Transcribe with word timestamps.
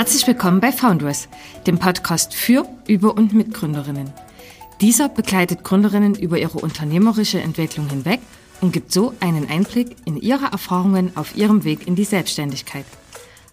Herzlich 0.00 0.26
willkommen 0.26 0.60
bei 0.60 0.72
Foundress, 0.72 1.28
dem 1.66 1.78
Podcast 1.78 2.32
für, 2.32 2.66
über 2.86 3.18
und 3.18 3.34
mit 3.34 3.52
Gründerinnen. 3.52 4.10
Dieser 4.80 5.10
begleitet 5.10 5.62
Gründerinnen 5.62 6.14
über 6.14 6.38
ihre 6.38 6.56
unternehmerische 6.56 7.38
Entwicklung 7.38 7.86
hinweg 7.90 8.20
und 8.62 8.72
gibt 8.72 8.92
so 8.92 9.12
einen 9.20 9.50
Einblick 9.50 9.94
in 10.06 10.16
ihre 10.16 10.46
Erfahrungen 10.52 11.14
auf 11.18 11.36
ihrem 11.36 11.64
Weg 11.64 11.86
in 11.86 11.96
die 11.96 12.04
Selbstständigkeit. 12.04 12.86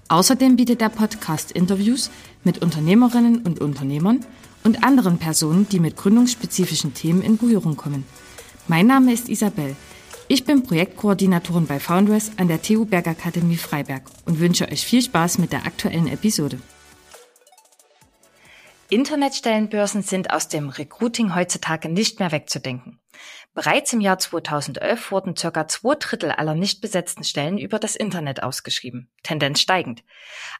Außerdem 0.08 0.56
bietet 0.56 0.80
der 0.80 0.88
Podcast 0.88 1.52
Interviews 1.52 2.10
mit 2.46 2.62
Unternehmerinnen 2.62 3.40
und 3.40 3.60
Unternehmern 3.60 4.22
und 4.64 4.86
anderen 4.86 5.18
Personen, 5.18 5.68
die 5.68 5.82
mit 5.82 5.98
gründungsspezifischen 5.98 6.94
Themen 6.94 7.24
in 7.24 7.36
Berührung 7.36 7.76
kommen. 7.76 8.06
Mein 8.70 8.88
Name 8.88 9.12
ist 9.12 9.28
Isabel. 9.28 9.76
Ich 10.30 10.44
bin 10.44 10.64
Projektkoordinatorin 10.64 11.68
bei 11.68 11.80
Foundress 11.80 12.34
an 12.36 12.50
der 12.50 12.62
TU 12.62 12.84
Bergakademie 12.84 13.56
Freiberg 13.56 14.04
und 14.26 14.42
wünsche 14.42 14.70
euch 14.70 14.86
viel 14.86 15.02
Spaß 15.02 15.38
mit 15.38 15.54
der 15.54 15.66
aktuellen 15.66 16.10
Episode. 16.10 16.60
Internetstellenbörsen 18.90 20.02
sind 20.02 20.32
aus 20.32 20.50
dem 20.50 20.68
Recruiting 20.68 21.34
heutzutage 21.34 21.88
nicht 21.88 22.20
mehr 22.20 22.34
wegzudenken. 22.34 23.00
Bereits 23.54 23.94
im 23.94 24.02
Jahr 24.02 24.20
2011 24.20 25.12
wurden 25.12 25.38
circa 25.38 25.66
zwei 25.70 25.96
Drittel 25.96 26.32
aller 26.32 26.56
nicht 26.56 26.82
besetzten 26.82 27.24
Stellen 27.24 27.58
über 27.58 27.80
das 27.80 27.96
Internet 27.96 28.44
ausgeschrieben, 28.44 29.10
Tendenz 29.24 29.62
steigend. 29.62 30.04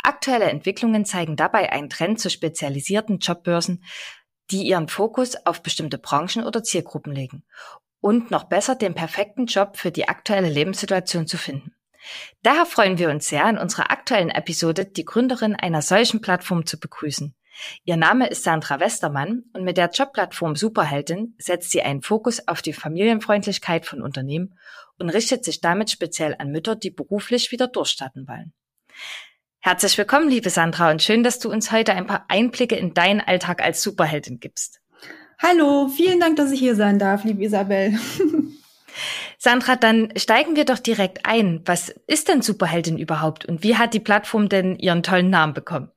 Aktuelle 0.02 0.46
Entwicklungen 0.46 1.04
zeigen 1.04 1.36
dabei 1.36 1.74
einen 1.74 1.90
Trend 1.90 2.22
zu 2.22 2.30
spezialisierten 2.30 3.20
Jobbörsen, 3.20 3.84
die 4.50 4.64
ihren 4.64 4.88
Fokus 4.88 5.36
auf 5.46 5.62
bestimmte 5.62 5.98
Branchen 5.98 6.46
oder 6.46 6.64
Zielgruppen 6.64 7.14
legen 7.14 7.44
und 8.02 8.32
noch 8.32 8.46
besser 8.46 8.76
den 8.76 8.94
perfekten 8.94 9.46
Job 9.46 9.78
für 9.78 9.92
die 9.92 10.08
aktuelle 10.08 10.50
Lebenssituation 10.50 11.28
zu 11.28 11.38
finden. 11.38 11.74
Daher 12.42 12.66
freuen 12.66 12.98
wir 12.98 13.10
uns 13.10 13.28
sehr, 13.28 13.50
in 13.50 13.58
unserer 13.58 13.92
aktuellen 13.92 14.30
Episode 14.30 14.86
die 14.86 15.06
Gründerin 15.06 15.56
einer 15.56 15.82
solchen 15.82 16.22
Plattform 16.22 16.66
zu 16.66 16.80
begrüßen. 16.80 17.36
Ihr 17.84 17.98
Name 17.98 18.28
ist 18.28 18.44
Sandra 18.44 18.80
Westermann 18.80 19.44
und 19.54 19.64
mit 19.64 19.78
der 19.78 19.90
Jobplattform 19.90 20.56
Superheldin 20.56 21.36
setzt 21.40 21.72
sie 21.72 21.82
einen 21.82 22.04
Fokus 22.04 22.48
auf 22.48 22.62
die 22.62 22.74
Familienfreundlichkeit 22.74 23.86
von 23.86 24.02
Unternehmen 24.02 24.58
und 25.00 25.10
richtet 25.10 25.44
sich 25.44 25.60
damit 25.60 25.90
speziell 25.90 26.36
an 26.38 26.52
Mütter, 26.52 26.76
die 26.76 26.92
beruflich 26.92 27.52
wieder 27.52 27.68
durchstarten 27.68 28.28
wollen. 28.28 28.54
Herzlich 29.60 29.98
willkommen, 29.98 30.30
liebe 30.30 30.50
Sandra, 30.50 30.92
und 30.92 31.02
schön, 31.02 31.24
dass 31.24 31.40
du 31.40 31.52
uns 31.52 31.72
heute 31.72 31.94
ein 31.94 32.08
paar 32.08 32.26
Einblicke 32.30 32.76
in 32.76 32.94
deinen 32.94 33.22
Alltag 33.22 33.62
als 33.62 33.82
Superheldin 33.82 34.40
gibst. 34.40 34.80
Hallo, 35.40 35.88
vielen 35.88 36.20
Dank, 36.20 36.36
dass 36.36 36.52
ich 36.52 36.60
hier 36.60 36.76
sein 36.76 36.98
darf, 36.98 37.24
liebe 37.24 37.44
Isabel. 37.44 37.94
Sandra, 39.38 39.76
dann 39.76 40.10
steigen 40.16 40.56
wir 40.56 40.66
doch 40.66 40.80
direkt 40.80 41.26
ein. 41.26 41.62
Was 41.66 41.94
ist 42.08 42.28
denn 42.28 42.42
Superheldin 42.42 42.98
überhaupt 42.98 43.46
und 43.46 43.62
wie 43.62 43.78
hat 43.78 43.94
die 43.94 44.00
Plattform 44.00 44.50
denn 44.50 44.78
ihren 44.78 45.04
tollen 45.04 45.30
Namen 45.30 45.54
bekommen? 45.54 45.92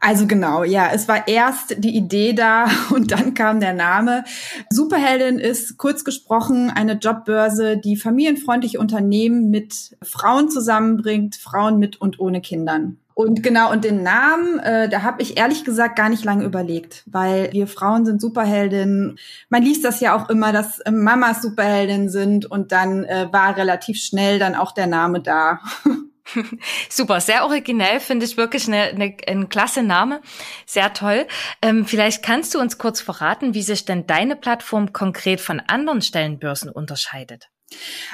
Also 0.00 0.26
genau, 0.26 0.64
ja, 0.64 0.90
es 0.92 1.08
war 1.08 1.26
erst 1.26 1.82
die 1.82 1.96
Idee 1.96 2.34
da 2.34 2.68
und 2.90 3.10
dann 3.10 3.32
kam 3.32 3.58
der 3.58 3.72
Name. 3.72 4.24
Superheldin 4.68 5.38
ist 5.38 5.78
kurz 5.78 6.04
gesprochen 6.04 6.70
eine 6.70 6.98
Jobbörse, 6.98 7.78
die 7.78 7.96
familienfreundliche 7.96 8.78
Unternehmen 8.78 9.48
mit 9.48 9.96
Frauen 10.02 10.50
zusammenbringt, 10.50 11.36
Frauen 11.36 11.78
mit 11.78 11.98
und 12.00 12.20
ohne 12.20 12.42
Kindern. 12.42 12.98
Und 13.14 13.44
genau, 13.44 13.70
und 13.70 13.84
den 13.84 14.02
Namen, 14.02 14.58
äh, 14.58 14.88
da 14.88 15.02
habe 15.02 15.22
ich 15.22 15.36
ehrlich 15.38 15.64
gesagt 15.64 15.94
gar 15.94 16.08
nicht 16.08 16.24
lange 16.24 16.44
überlegt, 16.44 17.04
weil 17.06 17.52
wir 17.52 17.68
Frauen 17.68 18.04
sind 18.04 18.20
Superheldinnen. 18.20 19.18
Man 19.48 19.62
liest 19.62 19.84
das 19.84 20.00
ja 20.00 20.16
auch 20.16 20.28
immer, 20.28 20.52
dass 20.52 20.80
äh, 20.80 20.90
Mamas 20.90 21.40
Superheldinnen 21.40 22.08
sind 22.08 22.44
und 22.44 22.72
dann 22.72 23.04
äh, 23.04 23.28
war 23.30 23.56
relativ 23.56 23.98
schnell 23.98 24.40
dann 24.40 24.56
auch 24.56 24.72
der 24.72 24.88
Name 24.88 25.20
da. 25.20 25.60
Super, 26.88 27.20
sehr 27.20 27.44
originell, 27.44 28.00
finde 28.00 28.26
ich 28.26 28.36
wirklich 28.36 28.66
eine, 28.66 28.82
eine, 28.82 29.16
ein 29.28 29.48
klasse 29.48 29.84
Name. 29.84 30.20
Sehr 30.66 30.92
toll. 30.92 31.26
Ähm, 31.62 31.86
vielleicht 31.86 32.24
kannst 32.24 32.54
du 32.54 32.58
uns 32.58 32.78
kurz 32.78 33.00
verraten, 33.00 33.54
wie 33.54 33.62
sich 33.62 33.84
denn 33.84 34.06
deine 34.08 34.34
Plattform 34.34 34.92
konkret 34.92 35.40
von 35.40 35.60
anderen 35.60 36.02
Stellenbörsen 36.02 36.70
unterscheidet. 36.70 37.48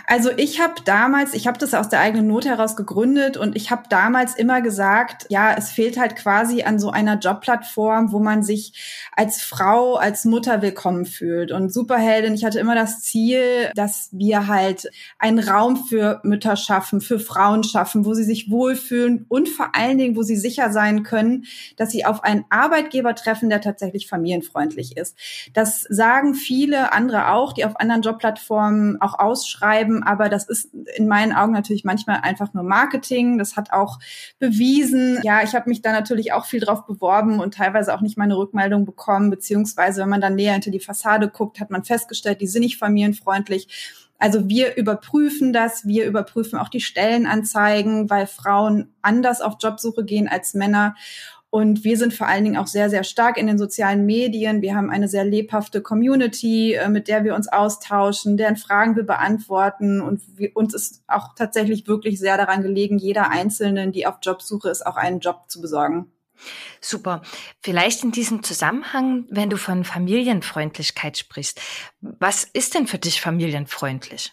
Also 0.06 0.31
ich 0.37 0.61
habe 0.61 0.75
damals, 0.84 1.34
ich 1.34 1.47
habe 1.47 1.59
das 1.59 1.75
aus 1.75 1.88
der 1.88 2.00
eigenen 2.00 2.27
Not 2.27 2.44
heraus 2.44 2.77
gegründet 2.77 3.37
und 3.37 3.56
ich 3.56 3.71
habe 3.71 3.83
damals 3.88 4.34
immer 4.34 4.61
gesagt, 4.61 5.27
ja, 5.28 5.55
es 5.55 5.71
fehlt 5.71 5.99
halt 5.99 6.16
quasi 6.16 6.62
an 6.62 6.78
so 6.78 6.91
einer 6.91 7.19
Jobplattform, 7.19 8.12
wo 8.12 8.19
man 8.19 8.43
sich 8.43 9.09
als 9.15 9.43
Frau, 9.43 9.97
als 9.97 10.25
Mutter 10.25 10.62
willkommen 10.62 11.05
fühlt. 11.05 11.53
Und 11.53 11.72
Superheldin, 11.72 12.34
ich 12.34 12.44
hatte 12.44 12.59
immer 12.59 12.75
das 12.75 13.00
Ziel, 13.00 13.71
dass 13.75 14.09
wir 14.12 14.47
halt 14.47 14.91
einen 15.19 15.38
Raum 15.38 15.77
für 15.77 16.21
Mütter 16.25 16.56
schaffen, 16.56 17.00
für 17.00 17.21
Frauen 17.21 17.62
schaffen, 17.62 18.05
wo 18.05 18.15
sie 18.15 18.25
sich 18.25 18.50
wohlfühlen 18.50 19.27
und 19.28 19.49
vor 19.49 19.75
allen 19.75 19.99
Dingen, 19.99 20.17
wo 20.17 20.22
sie 20.22 20.37
sicher 20.37 20.72
sein 20.72 21.03
können, 21.03 21.44
dass 21.77 21.91
sie 21.91 22.05
auf 22.05 22.25
einen 22.25 22.44
Arbeitgeber 22.50 23.15
treffen, 23.15 23.50
der 23.50 23.61
tatsächlich 23.61 24.09
familienfreundlich 24.09 24.97
ist. 24.97 25.17
Das 25.53 25.82
sagen 25.82 26.34
viele 26.34 26.93
andere 26.93 27.32
auch, 27.32 27.53
die 27.53 27.65
auf 27.65 27.78
anderen 27.78 28.03
Jobplattformen 28.03 29.00
auch 29.00 29.19
aus 29.19 29.39
ausschreiben, 29.40 30.02
aber 30.02 30.28
das 30.28 30.48
ist 30.48 30.70
in 30.96 31.08
meinen 31.08 31.32
Augen 31.32 31.52
natürlich 31.52 31.84
manchmal 31.84 32.20
einfach 32.22 32.52
nur 32.52 32.62
Marketing. 32.62 33.38
Das 33.38 33.56
hat 33.56 33.72
auch 33.72 33.98
bewiesen. 34.38 35.18
Ja, 35.22 35.42
ich 35.42 35.54
habe 35.54 35.68
mich 35.68 35.82
da 35.82 35.92
natürlich 35.92 36.32
auch 36.32 36.44
viel 36.44 36.60
drauf 36.60 36.86
beworben 36.86 37.40
und 37.40 37.54
teilweise 37.54 37.94
auch 37.94 38.00
nicht 38.00 38.18
meine 38.18 38.36
Rückmeldung 38.36 38.84
bekommen, 38.84 39.30
beziehungsweise 39.30 40.02
wenn 40.02 40.08
man 40.08 40.20
dann 40.20 40.34
näher 40.34 40.52
hinter 40.52 40.70
die 40.70 40.80
Fassade 40.80 41.28
guckt, 41.28 41.60
hat 41.60 41.70
man 41.70 41.84
festgestellt, 41.84 42.40
die 42.40 42.46
sind 42.46 42.62
nicht 42.62 42.78
familienfreundlich. 42.78 44.06
Also 44.18 44.48
wir 44.50 44.76
überprüfen 44.76 45.54
das, 45.54 45.86
wir 45.86 46.04
überprüfen 46.04 46.58
auch 46.58 46.68
die 46.68 46.82
Stellenanzeigen, 46.82 48.10
weil 48.10 48.26
Frauen 48.26 48.92
anders 49.00 49.40
auf 49.40 49.54
Jobsuche 49.58 50.04
gehen 50.04 50.28
als 50.28 50.52
Männer. 50.52 50.94
Und 51.50 51.83
wir 51.83 51.97
sind 51.99 52.15
vor 52.15 52.28
allen 52.28 52.44
Dingen 52.44 52.56
auch 52.56 52.69
sehr, 52.69 52.88
sehr 52.91 53.03
stark 53.03 53.37
in 53.37 53.49
den 53.49 53.59
sozialen 53.59 54.06
Medien. 54.06 54.62
Wir 54.62 54.77
haben 54.77 54.88
eine 54.88 55.09
sehr 55.09 55.25
lebhafte 55.25 55.83
Community, 55.83 56.75
äh, 56.75 56.88
mit 56.88 57.09
der 57.09 57.25
wir 57.25 57.34
uns 57.34 57.49
austauschen, 57.49 58.37
deren 58.37 58.56
Fragen 58.56 58.94
wir 58.94 59.03
beantworten. 59.03 60.00
Und 60.00 60.22
wir, 60.38 60.50
uns 60.55 60.75
ist 60.75 61.03
auch 61.09 61.34
tatsächlich 61.34 61.88
wirklich 61.88 62.21
sehr 62.21 62.37
daran 62.37 62.62
gelegen, 62.62 62.99
jeder 62.99 63.31
Einzelnen, 63.31 63.91
die 63.91 64.06
auf 64.06 64.19
Jobsuche 64.22 64.71
ist, 64.71 64.87
auch 64.87 64.97
einen 64.97 65.19
Job 65.19 65.44
zu 65.49 65.61
besorgen. 65.61 66.12
Super. 66.81 67.22
Vielleicht 67.61 68.05
in 68.05 68.12
diesem 68.12 68.43
Zusammenhang, 68.44 69.27
wenn 69.28 69.50
du 69.50 69.56
von 69.56 69.84
Familienfreundlichkeit 69.84 71.19
sprichst, 71.19 71.61
was 72.00 72.44
ist 72.44 72.75
denn 72.75 72.87
für 72.87 72.99
dich 72.99 73.21
familienfreundlich? 73.21 74.32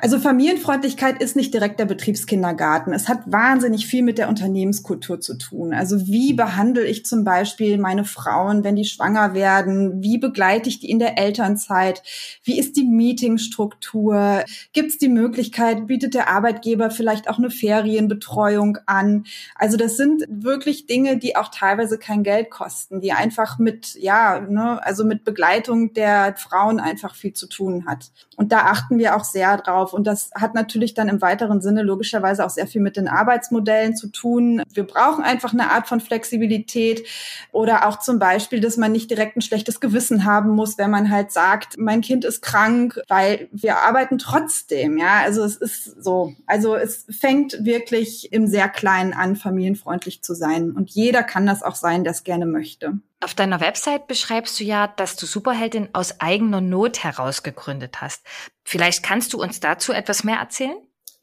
Also 0.00 0.18
Familienfreundlichkeit 0.18 1.22
ist 1.22 1.36
nicht 1.36 1.54
direkt 1.54 1.80
der 1.80 1.86
Betriebskindergarten. 1.86 2.92
Es 2.92 3.08
hat 3.08 3.20
wahnsinnig 3.26 3.86
viel 3.86 4.02
mit 4.02 4.18
der 4.18 4.28
Unternehmenskultur 4.28 5.20
zu 5.20 5.38
tun. 5.38 5.72
Also 5.72 6.06
wie 6.06 6.34
behandle 6.34 6.84
ich 6.84 7.06
zum 7.06 7.24
Beispiel 7.24 7.78
meine 7.78 8.04
Frauen, 8.04 8.64
wenn 8.64 8.76
die 8.76 8.84
schwanger 8.84 9.34
werden? 9.34 10.02
Wie 10.02 10.18
begleite 10.18 10.68
ich 10.68 10.80
die 10.80 10.90
in 10.90 10.98
der 10.98 11.18
Elternzeit? 11.18 12.02
Wie 12.42 12.58
ist 12.58 12.76
die 12.76 12.84
Meetingstruktur? 12.84 14.44
Gibt 14.72 14.90
es 14.90 14.98
die 14.98 15.08
Möglichkeit, 15.08 15.86
bietet 15.86 16.14
der 16.14 16.28
Arbeitgeber 16.28 16.90
vielleicht 16.90 17.28
auch 17.28 17.38
eine 17.38 17.50
Ferienbetreuung 17.50 18.78
an? 18.86 19.24
Also 19.54 19.76
das 19.76 19.96
sind 19.96 20.24
wirklich 20.28 20.86
Dinge, 20.86 21.16
die 21.16 21.36
auch 21.36 21.48
teilweise 21.48 21.98
kein 21.98 22.22
Geld 22.22 22.50
kosten, 22.50 23.00
die 23.00 23.12
einfach 23.12 23.58
mit, 23.58 23.94
ja, 23.94 24.40
ne, 24.40 24.84
also 24.84 25.04
mit 25.04 25.24
Begleitung 25.24 25.94
der 25.94 26.34
Frauen 26.36 26.80
einfach 26.80 27.14
viel 27.14 27.32
zu 27.32 27.46
tun 27.48 27.86
hat. 27.86 28.10
Und 28.36 28.52
da 28.52 28.60
achten 28.66 28.98
wir 28.98 29.16
auch 29.16 29.24
sehr 29.24 29.53
drauf. 29.56 29.92
Und 29.92 30.06
das 30.06 30.30
hat 30.34 30.54
natürlich 30.54 30.94
dann 30.94 31.08
im 31.08 31.20
weiteren 31.20 31.60
Sinne 31.60 31.82
logischerweise 31.82 32.44
auch 32.44 32.50
sehr 32.50 32.66
viel 32.66 32.80
mit 32.80 32.96
den 32.96 33.08
Arbeitsmodellen 33.08 33.96
zu 33.96 34.08
tun. 34.08 34.62
Wir 34.72 34.84
brauchen 34.84 35.24
einfach 35.24 35.52
eine 35.52 35.70
Art 35.70 35.86
von 35.86 36.00
Flexibilität 36.00 37.06
oder 37.52 37.86
auch 37.86 37.98
zum 37.98 38.18
Beispiel, 38.18 38.60
dass 38.60 38.76
man 38.76 38.92
nicht 38.92 39.10
direkt 39.10 39.36
ein 39.36 39.42
schlechtes 39.42 39.80
Gewissen 39.80 40.24
haben 40.24 40.50
muss, 40.50 40.78
wenn 40.78 40.90
man 40.90 41.10
halt 41.10 41.30
sagt, 41.32 41.78
mein 41.78 42.00
Kind 42.00 42.24
ist 42.24 42.42
krank, 42.42 43.00
weil 43.08 43.48
wir 43.52 43.78
arbeiten 43.78 44.18
trotzdem. 44.18 44.98
Ja, 44.98 45.20
also 45.22 45.44
es 45.44 45.56
ist 45.56 46.02
so. 46.02 46.34
Also 46.46 46.74
es 46.74 47.06
fängt 47.10 47.64
wirklich 47.64 48.32
im 48.32 48.46
sehr 48.46 48.68
Kleinen 48.68 49.12
an, 49.12 49.36
familienfreundlich 49.36 50.22
zu 50.22 50.34
sein. 50.34 50.72
Und 50.72 50.90
jeder 50.90 51.22
kann 51.22 51.46
das 51.46 51.62
auch 51.62 51.74
sein, 51.74 52.04
der 52.04 52.12
es 52.12 52.24
gerne 52.24 52.46
möchte. 52.46 52.98
Auf 53.20 53.34
deiner 53.34 53.60
Website 53.60 54.06
beschreibst 54.06 54.60
du 54.60 54.64
ja, 54.64 54.86
dass 54.86 55.16
du 55.16 55.26
Superheldin 55.26 55.88
aus 55.94 56.20
eigener 56.20 56.60
Not 56.60 57.04
heraus 57.04 57.42
gegründet 57.42 58.00
hast. 58.00 58.26
Vielleicht 58.64 59.02
kannst 59.02 59.32
du 59.32 59.40
uns 59.40 59.60
dazu 59.60 59.92
etwas 59.92 60.24
mehr 60.24 60.38
erzählen? 60.38 60.76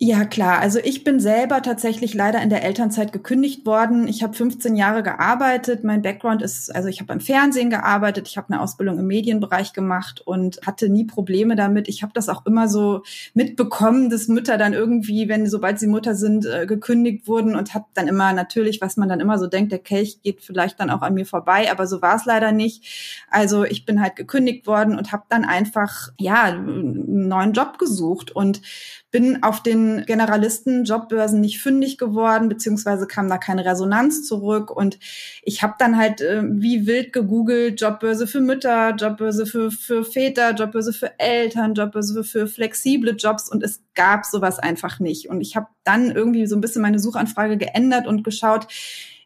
Ja, 0.04 0.26
klar. 0.26 0.58
Also 0.62 0.80
ich 0.84 1.04
bin 1.04 1.20
selber 1.20 1.62
tatsächlich 1.62 2.16
leider 2.16 2.42
in 2.42 2.50
der 2.50 2.64
Elternzeit 2.64 3.14
gekündigt 3.14 3.68
worden. 3.68 4.08
Ich 4.08 4.24
habe 4.24 4.34
15 4.34 4.76
Jahre 4.76 5.04
gearbeitet. 5.04 5.84
Mein 5.84 6.02
Background 6.02 6.42
ist, 6.42 6.74
also 6.74 6.90
ich 6.90 7.02
habe 7.02 7.10
beim 7.10 7.20
Fernsehen 7.20 7.70
gearbeitet, 7.70 8.28
ich 8.28 8.36
habe 8.36 8.52
eine 8.52 8.64
Ausbildung 8.64 8.98
im 8.98 9.06
Medienbereich 9.06 9.74
gemacht 9.74 10.20
und 10.26 10.60
hatte 10.66 10.90
nie 10.90 11.06
Probleme 11.06 11.56
damit. 11.56 11.88
Ich 11.88 12.02
habe 12.02 12.14
das 12.16 12.30
auch 12.30 12.48
immer 12.48 12.68
so 12.68 13.04
mitbekommen, 13.36 14.10
dass 14.10 14.28
Mütter 14.28 14.58
dann 14.58 14.74
irgendwie, 14.74 15.30
wenn 15.30 15.46
sobald 15.46 15.78
sie 15.78 15.86
Mutter 15.86 16.16
sind, 16.16 16.48
äh, 16.48 16.66
gekündigt 16.66 17.28
wurden 17.28 17.56
und 17.56 17.76
habe 17.76 17.86
dann 17.94 18.08
immer 18.08 18.34
natürlich, 18.34 18.82
was 18.82 18.98
man 18.98 19.08
dann 19.08 19.20
immer 19.20 19.38
so 19.38 19.46
denkt, 19.46 19.72
der 19.72 19.78
Kelch 19.78 20.24
geht 20.24 20.42
vielleicht 20.42 20.80
dann 20.80 20.90
auch 20.90 21.04
an 21.04 21.14
mir 21.14 21.28
vorbei, 21.28 21.70
aber 21.70 21.86
so 21.86 22.02
war 22.02 22.16
es 22.16 22.26
leider 22.26 22.52
nicht. 22.52 23.24
Also 23.30 23.66
ich 23.66 23.86
bin 23.86 24.02
halt 24.02 24.16
gekündigt 24.16 24.66
worden 24.66 24.98
und 24.98 25.12
habe 25.12 25.26
dann 25.30 25.46
einfach 25.46 26.10
ja 26.18 26.46
einen 26.46 27.28
neuen 27.28 27.54
Job 27.54 27.78
gesucht 27.78 28.32
und 28.32 28.64
bin 29.12 29.44
auf 29.44 29.62
den 29.62 30.06
Generalisten 30.06 30.86
Jobbörsen 30.86 31.42
nicht 31.42 31.62
fündig 31.62 31.98
geworden, 31.98 32.48
beziehungsweise 32.50 33.08
kam 33.08 33.30
da 33.30 33.38
keine 33.38 33.66
Resonanz 33.66 34.26
zurück. 34.26 34.72
Und 34.72 34.98
ich 35.44 35.62
habe 35.62 35.76
dann 35.78 35.98
halt 35.98 36.22
äh, 36.22 36.42
wie 36.44 36.88
wild 36.88 37.12
gegoogelt, 37.14 37.80
Jobbörse 37.80 38.26
für 38.26 38.40
Mütter, 38.40 38.96
Jobbörse 38.96 39.46
für, 39.46 39.70
für 39.70 40.04
Väter, 40.04 40.54
Jobbörse 40.54 40.94
für 40.94 41.20
Eltern, 41.20 41.74
Jobbörse 41.74 42.24
für 42.24 42.48
flexible 42.48 43.16
Jobs 43.18 43.50
und 43.50 43.64
es 43.64 43.82
gab 43.94 44.26
sowas 44.26 44.58
einfach 44.58 45.00
nicht. 45.00 45.30
Und 45.30 45.42
ich 45.42 45.56
habe 45.56 45.68
dann 45.84 46.12
irgendwie 46.12 46.48
so 46.48 46.56
ein 46.56 46.62
bisschen 46.62 46.82
meine 46.82 47.00
Suchanfrage 47.00 47.58
geändert 47.58 48.08
und 48.08 48.24
geschaut, 48.24 48.68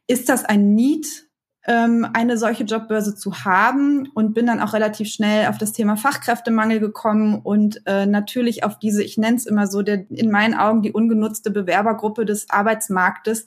ist 0.07 0.29
das 0.29 0.45
ein 0.45 0.73
Need 0.73 1.24
ähm, 1.67 2.07
eine 2.13 2.37
solche 2.37 2.63
Jobbörse 2.63 3.15
zu 3.15 3.43
haben 3.43 4.07
und 4.13 4.33
bin 4.33 4.45
dann 4.45 4.59
auch 4.59 4.73
relativ 4.73 5.09
schnell 5.09 5.47
auf 5.47 5.57
das 5.57 5.73
Thema 5.73 5.97
Fachkräftemangel 5.97 6.79
gekommen 6.79 7.39
und 7.43 7.81
äh, 7.85 8.05
natürlich 8.05 8.63
auf 8.63 8.77
diese, 8.77 9.03
ich 9.03 9.17
nenne 9.17 9.37
es 9.37 9.45
immer 9.45 9.67
so, 9.67 9.81
der, 9.81 10.09
in 10.11 10.29
meinen 10.29 10.53
Augen 10.53 10.81
die 10.81 10.91
ungenutzte 10.91 11.51
Bewerbergruppe 11.51 12.25
des 12.25 12.49
Arbeitsmarktes. 12.49 13.45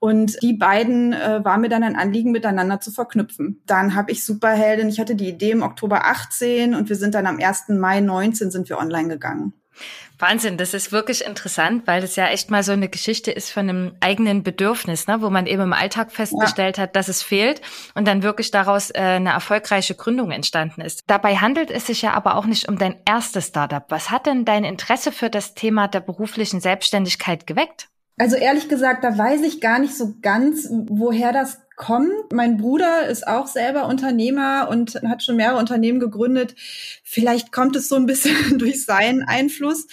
Und 0.00 0.40
die 0.42 0.52
beiden 0.52 1.12
äh, 1.12 1.44
war 1.44 1.58
mir 1.58 1.68
dann 1.68 1.82
ein 1.82 1.96
Anliegen, 1.96 2.30
miteinander 2.30 2.78
zu 2.80 2.92
verknüpfen. 2.92 3.60
Dann 3.66 3.96
habe 3.96 4.12
ich 4.12 4.24
Superheldin, 4.24 4.88
ich 4.88 5.00
hatte 5.00 5.16
die 5.16 5.28
Idee 5.28 5.50
im 5.50 5.62
Oktober 5.62 6.04
18 6.06 6.76
und 6.76 6.88
wir 6.88 6.94
sind 6.94 7.16
dann 7.16 7.26
am 7.26 7.40
1. 7.40 7.70
Mai 7.70 7.98
19 7.98 8.52
sind 8.52 8.68
wir 8.68 8.78
online 8.78 9.08
gegangen. 9.08 9.54
Wahnsinn, 10.18 10.56
das 10.56 10.74
ist 10.74 10.90
wirklich 10.90 11.24
interessant, 11.24 11.86
weil 11.86 12.00
das 12.00 12.16
ja 12.16 12.26
echt 12.26 12.50
mal 12.50 12.64
so 12.64 12.72
eine 12.72 12.88
Geschichte 12.88 13.30
ist 13.30 13.50
von 13.50 13.68
einem 13.68 13.92
eigenen 14.00 14.42
Bedürfnis, 14.42 15.06
ne, 15.06 15.22
wo 15.22 15.30
man 15.30 15.46
eben 15.46 15.62
im 15.62 15.72
Alltag 15.72 16.10
festgestellt 16.10 16.76
ja. 16.76 16.84
hat, 16.84 16.96
dass 16.96 17.06
es 17.08 17.22
fehlt 17.22 17.60
und 17.94 18.08
dann 18.08 18.24
wirklich 18.24 18.50
daraus 18.50 18.90
äh, 18.90 18.98
eine 18.98 19.30
erfolgreiche 19.30 19.94
Gründung 19.94 20.32
entstanden 20.32 20.80
ist. 20.80 21.04
Dabei 21.06 21.36
handelt 21.36 21.70
es 21.70 21.86
sich 21.86 22.02
ja 22.02 22.14
aber 22.14 22.36
auch 22.36 22.46
nicht 22.46 22.68
um 22.68 22.78
dein 22.78 22.96
erstes 23.04 23.48
Startup. 23.48 23.84
Was 23.90 24.10
hat 24.10 24.26
denn 24.26 24.44
dein 24.44 24.64
Interesse 24.64 25.12
für 25.12 25.30
das 25.30 25.54
Thema 25.54 25.86
der 25.86 26.00
beruflichen 26.00 26.60
Selbstständigkeit 26.60 27.46
geweckt? 27.46 27.88
Also 28.18 28.34
ehrlich 28.34 28.68
gesagt, 28.68 29.04
da 29.04 29.16
weiß 29.16 29.42
ich 29.42 29.60
gar 29.60 29.78
nicht 29.78 29.96
so 29.96 30.16
ganz, 30.20 30.68
woher 30.70 31.32
das 31.32 31.58
kommen. 31.78 32.10
Mein 32.30 32.58
Bruder 32.58 33.06
ist 33.06 33.26
auch 33.26 33.46
selber 33.46 33.86
Unternehmer 33.86 34.68
und 34.70 35.00
hat 35.06 35.22
schon 35.22 35.36
mehrere 35.36 35.58
Unternehmen 35.58 36.00
gegründet. 36.00 36.54
Vielleicht 37.02 37.52
kommt 37.52 37.74
es 37.76 37.88
so 37.88 37.94
ein 37.94 38.04
bisschen 38.04 38.34
durch 38.58 38.84
seinen 38.84 39.22
Einfluss. 39.22 39.86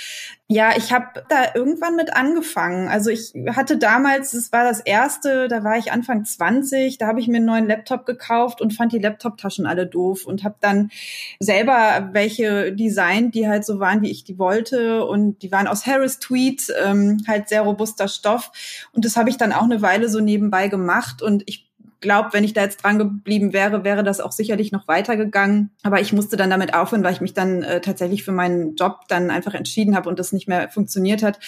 Ja, 0.48 0.78
ich 0.78 0.94
habe 0.94 1.24
da 1.28 1.56
irgendwann 1.56 1.96
mit 1.96 2.16
angefangen. 2.16 2.88
Also 2.88 3.10
ich 3.10 3.34
hatte 3.56 3.78
damals, 3.78 4.32
das 4.32 4.52
war 4.52 4.64
das 4.64 4.80
erste, 4.80 5.48
da 5.48 5.64
war 5.64 5.76
ich 5.80 5.92
Anfang 5.92 6.24
20, 6.24 7.00
da 7.00 7.08
habe 7.08 7.20
ich 7.20 7.28
mir 7.28 7.38
einen 7.38 7.48
neuen 7.48 7.68
Laptop 7.68 8.06
gekauft 8.06 8.62
und 8.62 8.76
fand 8.76 8.92
die 8.92 9.00
Laptoptaschen 9.00 9.66
alle 9.66 9.88
doof 9.88 10.28
und 10.28 10.44
habe 10.44 10.56
dann 10.62 10.92
selber 11.40 12.10
welche 12.12 12.74
designt, 12.74 13.34
die 13.34 13.48
halt 13.48 13.66
so 13.66 13.80
waren, 13.80 14.04
wie 14.04 14.12
ich 14.12 14.24
die 14.24 14.38
wollte 14.38 15.04
und 15.06 15.42
die 15.42 15.52
waren 15.52 15.66
aus 15.66 15.88
Harris 15.88 16.20
Tweed, 16.20 16.72
ähm, 16.84 17.24
halt 17.28 17.50
sehr 17.50 17.64
robuster 17.64 18.08
Stoff 18.08 18.52
und 18.92 19.04
das 19.04 19.18
habe 19.18 19.32
ich 19.32 19.38
dann 19.38 19.52
auch 19.52 19.64
eine 19.64 19.82
Weile 19.82 20.10
so 20.10 20.20
nebenbei 20.20 20.68
gemacht 20.68 21.24
und 21.24 21.42
ich 21.48 21.66
glaube, 22.06 22.30
wenn 22.34 22.44
ich 22.44 22.54
da 22.54 22.62
jetzt 22.62 22.84
dran 22.84 23.00
geblieben 23.00 23.52
wäre, 23.52 23.84
wäre 23.84 24.04
das 24.04 24.22
auch 24.22 24.32
sicherlich 24.32 24.72
noch 24.72 24.88
weitergegangen. 24.88 25.72
Aber 25.82 26.00
ich 26.00 26.14
musste 26.14 26.38
dann 26.38 26.52
damit 26.52 26.76
aufhören, 26.76 27.04
weil 27.04 27.14
ich 27.14 27.20
mich 27.20 27.34
dann 27.34 27.64
äh, 27.64 27.82
tatsächlich 27.82 28.24
für 28.24 28.32
meinen 28.32 28.76
Job 28.76 29.02
dann 29.08 29.32
einfach 29.32 29.56
entschieden 29.56 29.96
habe 29.96 30.08
und 30.08 30.20
das 30.20 30.32
nicht 30.32 30.48
mehr 30.48 30.70
funktioniert 30.70 31.24
hat. 31.24 31.40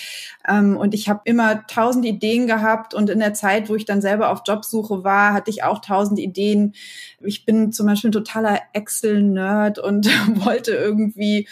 Ähm, 0.48 0.76
und 0.76 0.96
ich 0.96 1.10
habe 1.10 1.22
immer 1.26 1.66
tausend 1.68 2.06
Ideen 2.06 2.48
gehabt 2.48 2.96
und 2.96 3.12
in 3.12 3.20
der 3.20 3.36
Zeit, 3.36 3.70
wo 3.70 3.76
ich 3.76 3.86
dann 3.86 4.02
selber 4.02 4.32
auf 4.32 4.42
Jobsuche 4.46 5.04
war, 5.04 5.34
hatte 5.34 5.52
ich 5.52 5.64
auch 5.64 5.80
tausend 5.80 6.18
Ideen. 6.18 6.74
Ich 7.20 7.46
bin 7.46 7.72
zum 7.72 7.86
Beispiel 7.86 8.10
ein 8.10 8.14
totaler 8.14 8.60
Excel-Nerd 8.74 9.78
und 9.78 10.08
wollte 10.44 10.72
irgendwie 10.72 11.48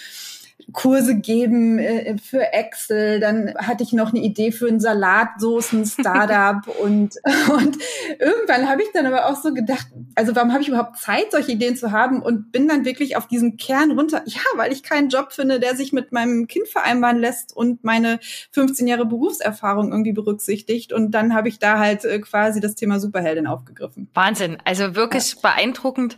Kurse 0.73 1.15
geben 1.15 1.79
äh, 1.79 2.17
für 2.17 2.53
Excel. 2.53 3.19
Dann 3.19 3.53
hatte 3.57 3.83
ich 3.83 3.93
noch 3.93 4.11
eine 4.11 4.21
Idee 4.21 4.51
für 4.51 4.67
ein 4.67 4.79
Salatsoßen-Startup 4.79 6.67
und, 6.81 7.15
und 7.49 7.77
irgendwann 8.19 8.69
habe 8.69 8.81
ich 8.81 8.89
dann 8.93 9.05
aber 9.05 9.27
auch 9.27 9.41
so 9.41 9.53
gedacht, 9.53 9.87
also 10.15 10.35
warum 10.35 10.51
habe 10.51 10.61
ich 10.61 10.69
überhaupt 10.69 10.97
Zeit, 10.97 11.31
solche 11.31 11.51
Ideen 11.53 11.75
zu 11.75 11.91
haben 11.91 12.21
und 12.21 12.51
bin 12.51 12.67
dann 12.67 12.85
wirklich 12.85 13.17
auf 13.17 13.27
diesen 13.27 13.57
Kern 13.57 13.91
runter. 13.91 14.23
Ja, 14.25 14.41
weil 14.55 14.71
ich 14.71 14.83
keinen 14.83 15.09
Job 15.09 15.33
finde, 15.33 15.59
der 15.59 15.75
sich 15.75 15.93
mit 15.93 16.11
meinem 16.11 16.47
Kind 16.47 16.67
vereinbaren 16.67 17.19
lässt 17.19 17.55
und 17.55 17.83
meine 17.83 18.19
15 18.51 18.87
Jahre 18.87 19.05
Berufserfahrung 19.05 19.91
irgendwie 19.91 20.13
berücksichtigt. 20.13 20.93
Und 20.93 21.11
dann 21.11 21.33
habe 21.33 21.49
ich 21.49 21.59
da 21.59 21.79
halt 21.79 22.05
äh, 22.05 22.19
quasi 22.19 22.59
das 22.59 22.75
Thema 22.75 22.99
Superheldin 22.99 23.47
aufgegriffen. 23.47 24.09
Wahnsinn. 24.13 24.57
Also 24.65 24.95
wirklich 24.95 25.35
ja. 25.35 25.39
beeindruckend 25.41 26.17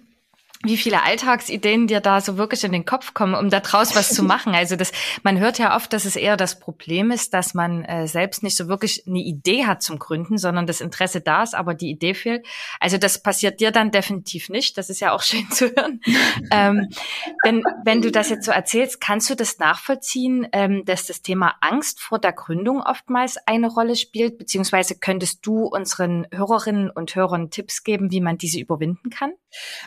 wie 0.64 0.78
viele 0.78 1.04
Alltagsideen 1.04 1.88
dir 1.88 2.00
da 2.00 2.20
so 2.20 2.38
wirklich 2.38 2.64
in 2.64 2.72
den 2.72 2.86
Kopf 2.86 3.14
kommen, 3.14 3.36
um 3.36 3.50
da 3.50 3.60
draus 3.60 3.96
was 3.96 4.10
zu 4.10 4.24
machen. 4.24 4.56
Also 4.56 4.76
das, 4.76 4.92
man 5.22 5.38
hört 5.38 5.60
ja 5.60 5.76
oft, 5.76 5.94
dass 5.94 6.06
es 6.06 6.16
eher 6.16 6.36
das 6.36 6.60
Problem 6.60 7.12
ist, 7.12 7.34
dass 7.34 7.54
man 7.54 7.84
äh, 7.86 8.08
selbst 8.08 8.42
nicht 8.42 8.58
so 8.58 8.68
wirklich 8.68 9.06
eine 9.06 9.20
Idee 9.20 9.66
hat 9.66 9.84
zum 9.84 10.00
Gründen, 10.00 10.38
sondern 10.38 10.66
das 10.66 10.82
Interesse 10.82 11.22
da 11.22 11.44
ist, 11.44 11.54
aber 11.54 11.76
die 11.76 11.92
Idee 11.92 12.16
fehlt. 12.16 12.46
Also 12.80 12.98
das 12.98 13.22
passiert 13.22 13.60
dir 13.60 13.72
dann 13.72 13.92
definitiv 13.92 14.50
nicht. 14.50 14.78
Das 14.78 14.90
ist 14.90 15.00
ja 15.00 15.12
auch 15.12 15.22
schön 15.24 15.50
zu 15.52 15.68
hören. 15.76 16.02
ähm, 16.52 16.90
wenn, 17.44 17.64
wenn 17.86 18.02
du 18.02 18.12
das 18.12 18.30
jetzt 18.30 18.46
so 18.46 18.52
erzählst, 18.52 19.00
kannst 19.00 19.30
du 19.30 19.36
das 19.36 19.60
nachvollziehen, 19.60 20.48
ähm, 20.54 20.86
dass 20.86 21.06
das 21.06 21.22
Thema 21.22 21.56
Angst 21.62 22.02
vor 22.02 22.18
der 22.18 22.34
Gründung 22.34 22.82
oftmals 22.82 23.38
eine 23.46 23.68
Rolle 23.68 23.96
spielt, 23.96 24.40
beziehungsweise 24.40 24.96
könntest 24.96 25.46
du 25.46 25.66
unseren 25.66 26.26
Hörerinnen 26.34 26.90
und 26.90 27.16
Hörern 27.16 27.52
Tipps 27.52 27.84
geben, 27.84 28.10
wie 28.12 28.22
man 28.22 28.38
diese 28.38 28.60
überwinden 28.60 29.12
kann? 29.12 29.34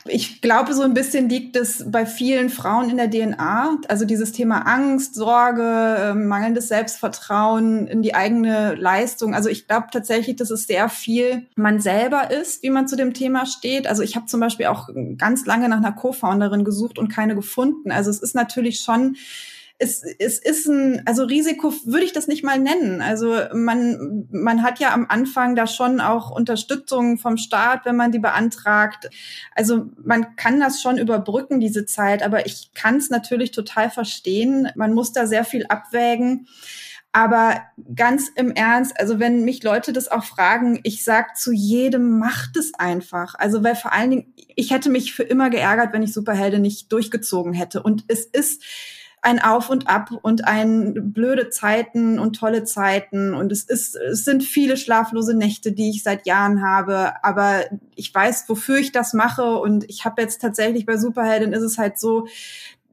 Ich 0.07 0.41
glaube, 0.41 0.73
so 0.75 0.83
ein 0.83 0.95
bisschen 0.95 1.29
liegt 1.29 1.57
es 1.57 1.85
bei 1.91 2.07
vielen 2.07 2.49
Frauen 2.49 2.91
in 2.91 2.97
der 2.97 3.11
DNA. 3.11 3.79
Also 3.89 4.05
dieses 4.05 4.33
Thema 4.33 4.67
Angst, 4.67 5.15
Sorge, 5.15 5.97
ähm, 5.99 6.27
mangelndes 6.27 6.69
Selbstvertrauen 6.69 7.87
in 7.87 8.03
die 8.03 8.15
eigene 8.15 8.75
Leistung. 8.75 9.35
Also 9.35 9.49
ich 9.49 9.67
glaube 9.67 9.89
tatsächlich, 9.93 10.37
dass 10.37 10.51
es 10.51 10.67
sehr 10.67 10.89
viel 10.89 11.47
man 11.55 11.81
selber 11.81 12.31
ist, 12.31 12.63
wie 12.63 12.71
man 12.71 12.89
zu 12.89 12.97
dem 12.97 13.15
Thema 13.15 13.47
steht. 13.47 13.87
Also 13.87 14.03
ich 14.03 14.17
habe 14.17 14.27
zum 14.27 14.41
Beispiel 14.41 14.67
auch 14.67 14.89
ganz 15.19 15.45
lange 15.47 15.69
nach 15.69 15.79
einer 15.79 15.93
Co-Founderin 15.93 16.65
gesucht 16.65 16.99
und 16.99 17.09
keine 17.09 17.35
gefunden. 17.35 17.91
Also 17.91 18.11
es 18.11 18.21
ist 18.21 18.35
natürlich 18.35 18.81
schon 18.81 19.17
es, 19.81 20.03
es 20.19 20.39
ist 20.39 20.67
ein, 20.67 21.03
also 21.07 21.25
Risiko 21.25 21.73
würde 21.87 22.05
ich 22.05 22.13
das 22.13 22.29
nicht 22.29 22.45
mal 22.45 22.59
nennen. 22.59 23.01
Also 23.01 23.35
man, 23.55 24.29
man 24.31 24.63
hat 24.63 24.79
ja 24.79 24.93
am 24.93 25.07
Anfang 25.09 25.57
da 25.57 25.67
schon 25.67 26.01
auch 26.03 26.31
Unterstützung 26.31 27.19
vom 27.19 27.39
Staat, 27.39 27.87
wenn 27.87 27.97
man 27.97 28.13
die 28.13 28.19
beantragt. 28.19 29.09
Also 29.55 29.87
man 30.05 30.37
kann 30.37 30.61
das 30.61 30.83
schon 30.83 30.99
überbrücken, 30.99 31.61
diese 31.61 31.87
Zeit, 31.87 32.23
aber 32.23 32.45
ich 32.45 32.73
kann 32.75 32.97
es 32.97 33.09
natürlich 33.09 33.53
total 33.53 33.91
verstehen. 33.91 34.69
Man 34.75 34.93
muss 34.93 35.13
da 35.13 35.27
sehr 35.27 35.45
viel 35.45 35.65
abwägen. 35.67 36.47
Aber 37.13 37.63
ganz 37.97 38.31
im 38.37 38.53
Ernst, 38.53 39.01
also 39.01 39.19
wenn 39.19 39.45
mich 39.45 39.63
Leute 39.65 39.93
das 39.93 40.09
auch 40.09 40.25
fragen, 40.25 40.79
ich 40.85 41.03
sag 41.03 41.37
zu 41.37 41.53
jedem, 41.53 42.19
macht 42.19 42.57
es 42.57 42.75
einfach. 42.75 43.35
Also 43.35 43.65
weil 43.65 43.75
vor 43.75 43.93
allen 43.93 44.11
Dingen, 44.11 44.35
ich 44.37 44.71
hätte 44.71 44.91
mich 44.91 45.15
für 45.15 45.25
immer 45.25 45.49
geärgert, 45.49 45.95
wenn 45.95 46.03
ich 46.03 46.13
Superhelden 46.13 46.61
nicht 46.61 46.93
durchgezogen 46.93 47.55
hätte. 47.55 47.83
Und 47.83 48.05
es 48.09 48.27
ist, 48.27 48.63
ein 49.23 49.41
Auf 49.41 49.69
und 49.71 49.89
Ab 49.89 50.11
und 50.23 50.47
ein 50.47 51.13
blöde 51.13 51.51
Zeiten 51.51 52.19
und 52.19 52.37
tolle 52.37 52.65
Zeiten. 52.65 53.35
Und 53.35 53.53
es 53.53 53.65
ist, 53.65 53.97
es 53.97 54.25
sind 54.25 54.43
viele 54.43 54.77
schlaflose 54.77 55.35
Nächte, 55.37 55.73
die 55.73 55.91
ich 55.91 56.03
seit 56.03 56.27
Jahren 56.27 56.63
habe. 56.63 57.23
Aber 57.23 57.65
ich 57.95 58.15
weiß, 58.15 58.49
wofür 58.49 58.79
ich 58.79 58.93
das 58.93 59.13
mache. 59.13 59.57
Und 59.59 59.89
ich 59.89 60.05
habe 60.05 60.23
jetzt 60.23 60.41
tatsächlich 60.41 60.87
bei 60.87 60.97
Superheldin 60.97 61.53
ist 61.53 61.63
es 61.63 61.79
halt 61.79 61.99
so, 61.99 62.27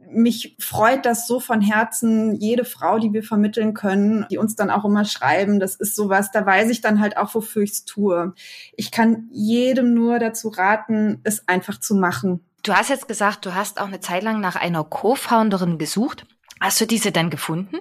mich 0.10 0.56
freut 0.60 1.06
das 1.06 1.28
so 1.28 1.40
von 1.40 1.62
Herzen, 1.62 2.36
jede 2.36 2.66
Frau, 2.66 3.00
die 3.00 3.14
wir 3.14 3.24
vermitteln 3.24 3.74
können, 3.74 4.26
die 4.32 4.38
uns 4.38 4.56
dann 4.56 4.70
auch 4.70 4.86
immer 4.86 5.06
schreiben, 5.06 5.60
das 5.60 5.76
ist 5.76 5.96
sowas, 5.96 6.32
da 6.32 6.46
weiß 6.46 6.70
ich 6.70 6.82
dann 6.82 7.02
halt 7.02 7.18
auch, 7.18 7.34
wofür 7.36 7.64
ich 7.64 7.72
es 7.72 7.86
tue. 7.86 8.34
Ich 8.76 8.92
kann 8.92 9.28
jedem 9.32 9.94
nur 9.94 10.20
dazu 10.20 10.50
raten, 10.50 11.20
es 11.24 11.48
einfach 11.48 11.80
zu 11.80 11.96
machen. 11.96 12.47
Du 12.68 12.76
hast 12.76 12.90
jetzt 12.90 13.08
gesagt, 13.08 13.46
du 13.46 13.56
hast 13.56 13.80
auch 13.80 13.88
eine 13.88 14.02
Zeit 14.02 14.24
lang 14.24 14.42
nach 14.42 14.58
einer 14.58 14.84
Co-Founderin 14.84 15.78
gesucht. 15.78 16.26
Hast 16.60 16.82
du 16.82 16.86
diese 16.86 17.14
denn 17.14 17.30
gefunden? 17.30 17.78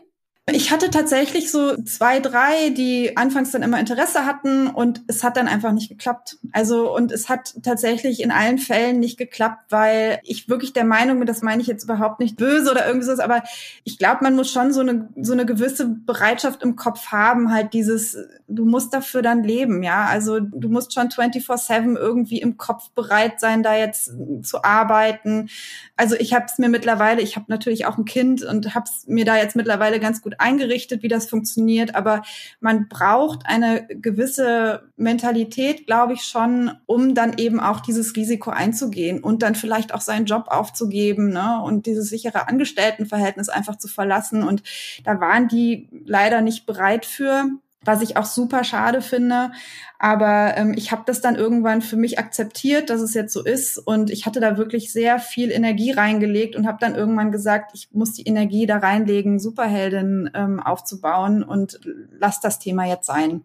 Ich 0.53 0.71
hatte 0.71 0.91
tatsächlich 0.91 1.51
so 1.51 1.75
zwei, 1.83 2.21
drei, 2.21 2.71
die 2.71 3.17
anfangs 3.17 3.51
dann 3.51 3.65
immer 3.65 3.81
Interesse 3.81 4.25
hatten 4.27 4.69
und 4.69 5.03
es 5.09 5.25
hat 5.25 5.37
dann 5.37 5.49
einfach 5.49 5.73
nicht 5.73 5.89
geklappt. 5.89 6.39
Also 6.53 6.95
und 6.95 7.11
es 7.11 7.29
hat 7.29 7.57
tatsächlich 7.65 8.23
in 8.23 8.31
allen 8.31 8.59
Fällen 8.59 9.01
nicht 9.01 9.19
geklappt, 9.19 9.65
weil 9.71 10.21
ich 10.23 10.49
wirklich 10.49 10.73
der 10.73 10.85
Meinung 10.85 11.19
bin, 11.19 11.27
das 11.27 11.43
meine 11.43 11.63
ich 11.63 11.67
jetzt 11.67 11.83
überhaupt 11.83 12.21
nicht 12.21 12.37
böse 12.37 12.71
oder 12.71 12.87
irgendwie 12.87 13.07
so, 13.07 13.21
aber 13.21 13.43
ich 13.83 13.99
glaube, 13.99 14.23
man 14.23 14.37
muss 14.37 14.53
schon 14.53 14.73
so 14.73 14.83
eine 14.83 15.09
so 15.21 15.33
eine 15.33 15.47
gewisse 15.47 15.89
Bereitschaft 15.89 16.63
im 16.63 16.77
Kopf 16.77 17.09
haben, 17.09 17.53
halt 17.53 17.73
dieses, 17.73 18.17
du 18.47 18.67
musst 18.67 18.95
dafür 18.95 19.23
dann 19.23 19.43
leben, 19.43 19.83
ja. 19.83 20.05
Also 20.07 20.39
du 20.39 20.69
musst 20.69 20.95
schon 20.95 21.09
24/7 21.09 21.97
irgendwie 21.97 22.41
im 22.41 22.57
Kopf 22.57 22.91
bereit 22.91 23.41
sein, 23.41 23.65
da 23.65 23.77
jetzt 23.77 24.13
zu 24.43 24.63
arbeiten. 24.63 25.49
Also 25.97 26.15
ich 26.15 26.35
habe 26.35 26.45
es 26.47 26.59
mir 26.59 26.69
mittlerweile, 26.69 27.21
ich 27.21 27.35
habe 27.35 27.47
natürlich 27.49 27.85
auch 27.87 27.99
ein 27.99 28.05
Kind 28.05 28.45
und 28.45 28.77
habe 28.77 28.87
es 28.89 29.09
mir 29.09 29.25
da 29.25 29.37
jetzt 29.37 29.57
mittlerweile 29.57 29.99
ganz 29.99 30.23
gut 30.23 30.36
eingerichtet, 30.39 31.03
wie 31.03 31.09
das 31.09 31.29
funktioniert, 31.29 31.95
aber 31.95 32.23
man 32.61 32.89
braucht 32.89 33.47
eine 33.47 33.87
gewisse 33.89 34.91
Mentalität, 34.97 35.87
glaube 35.87 36.15
ich 36.15 36.23
schon, 36.23 36.73
um 36.87 37.15
dann 37.15 37.39
eben 37.39 37.61
auch 37.61 37.81
dieses 37.81 38.17
Risiko 38.17 38.51
einzugehen 38.51 39.23
und 39.23 39.43
dann 39.43 39.55
vielleicht 39.55 39.95
auch 39.95 40.01
seinen 40.01 40.27
Job 40.27 40.47
aufzugeben 40.49 41.31
ne? 41.31 41.61
und 41.63 41.87
dieses 41.87 42.09
sichere 42.09 42.49
Angestelltenverhältnis 42.49 43.49
einfach 43.49 43.77
zu 43.77 43.89
verlassen. 43.89 44.43
Und 44.43 44.63
da 45.05 45.21
waren 45.21 45.49
die 45.49 45.89
leider 46.05 46.41
nicht 46.41 46.67
bereit 46.67 47.07
für 47.07 47.45
was 47.87 48.03
ich 48.03 48.17
auch 48.17 48.25
super 48.25 48.65
schade 48.65 49.01
finde. 49.03 49.53
Aber 49.99 50.57
ähm, 50.57 50.75
ich 50.77 50.93
habe 50.93 51.03
das 51.07 51.21
dann 51.21 51.37
irgendwann 51.37 51.81
für 51.81 51.97
mich 51.97 52.19
akzeptiert, 52.19 52.91
dass 52.91 53.01
es 53.01 53.15
jetzt 53.15 53.33
so 53.33 53.43
ist. 53.43 53.79
Und 53.79 54.11
ich 54.11 54.27
hatte 54.27 54.41
da 54.41 54.57
wirklich 54.59 54.93
sehr 54.93 55.19
viel 55.19 55.51
Energie 55.51 55.93
reingelegt 55.93 56.57
und 56.57 56.67
habe 56.67 56.79
dann 56.81 56.95
irgendwann 56.95 57.33
gesagt, 57.33 57.71
ich 57.75 57.89
muss 57.93 58.13
die 58.13 58.25
Energie 58.25 58.67
da 58.67 58.79
reinlegen, 58.79 59.39
Superheldin 59.39 60.31
ähm, 60.35 60.61
aufzubauen 60.61 61.43
und 61.43 61.81
lass 62.19 62.41
das 62.41 62.59
Thema 62.59 62.85
jetzt 62.85 63.07
sein. 63.07 63.43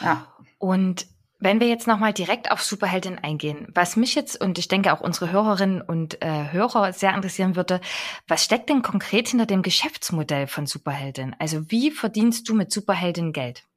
Ja. 0.00 0.26
Und 0.58 1.06
wenn 1.40 1.60
wir 1.60 1.68
jetzt 1.68 1.86
nochmal 1.86 2.12
direkt 2.12 2.50
auf 2.50 2.62
Superheldin 2.62 3.18
eingehen, 3.18 3.68
was 3.72 3.96
mich 3.96 4.16
jetzt 4.16 4.40
und 4.40 4.58
ich 4.58 4.66
denke 4.66 4.92
auch 4.92 5.00
unsere 5.00 5.30
Hörerinnen 5.30 5.80
und 5.80 6.20
äh, 6.20 6.50
Hörer 6.50 6.92
sehr 6.92 7.14
interessieren 7.14 7.54
würde, 7.54 7.80
was 8.26 8.44
steckt 8.44 8.68
denn 8.68 8.82
konkret 8.82 9.28
hinter 9.28 9.46
dem 9.46 9.62
Geschäftsmodell 9.62 10.48
von 10.48 10.66
Superheldin? 10.66 11.36
Also 11.38 11.70
wie 11.70 11.92
verdienst 11.92 12.48
du 12.48 12.54
mit 12.54 12.72
Superheldin 12.72 13.32
Geld? 13.32 13.67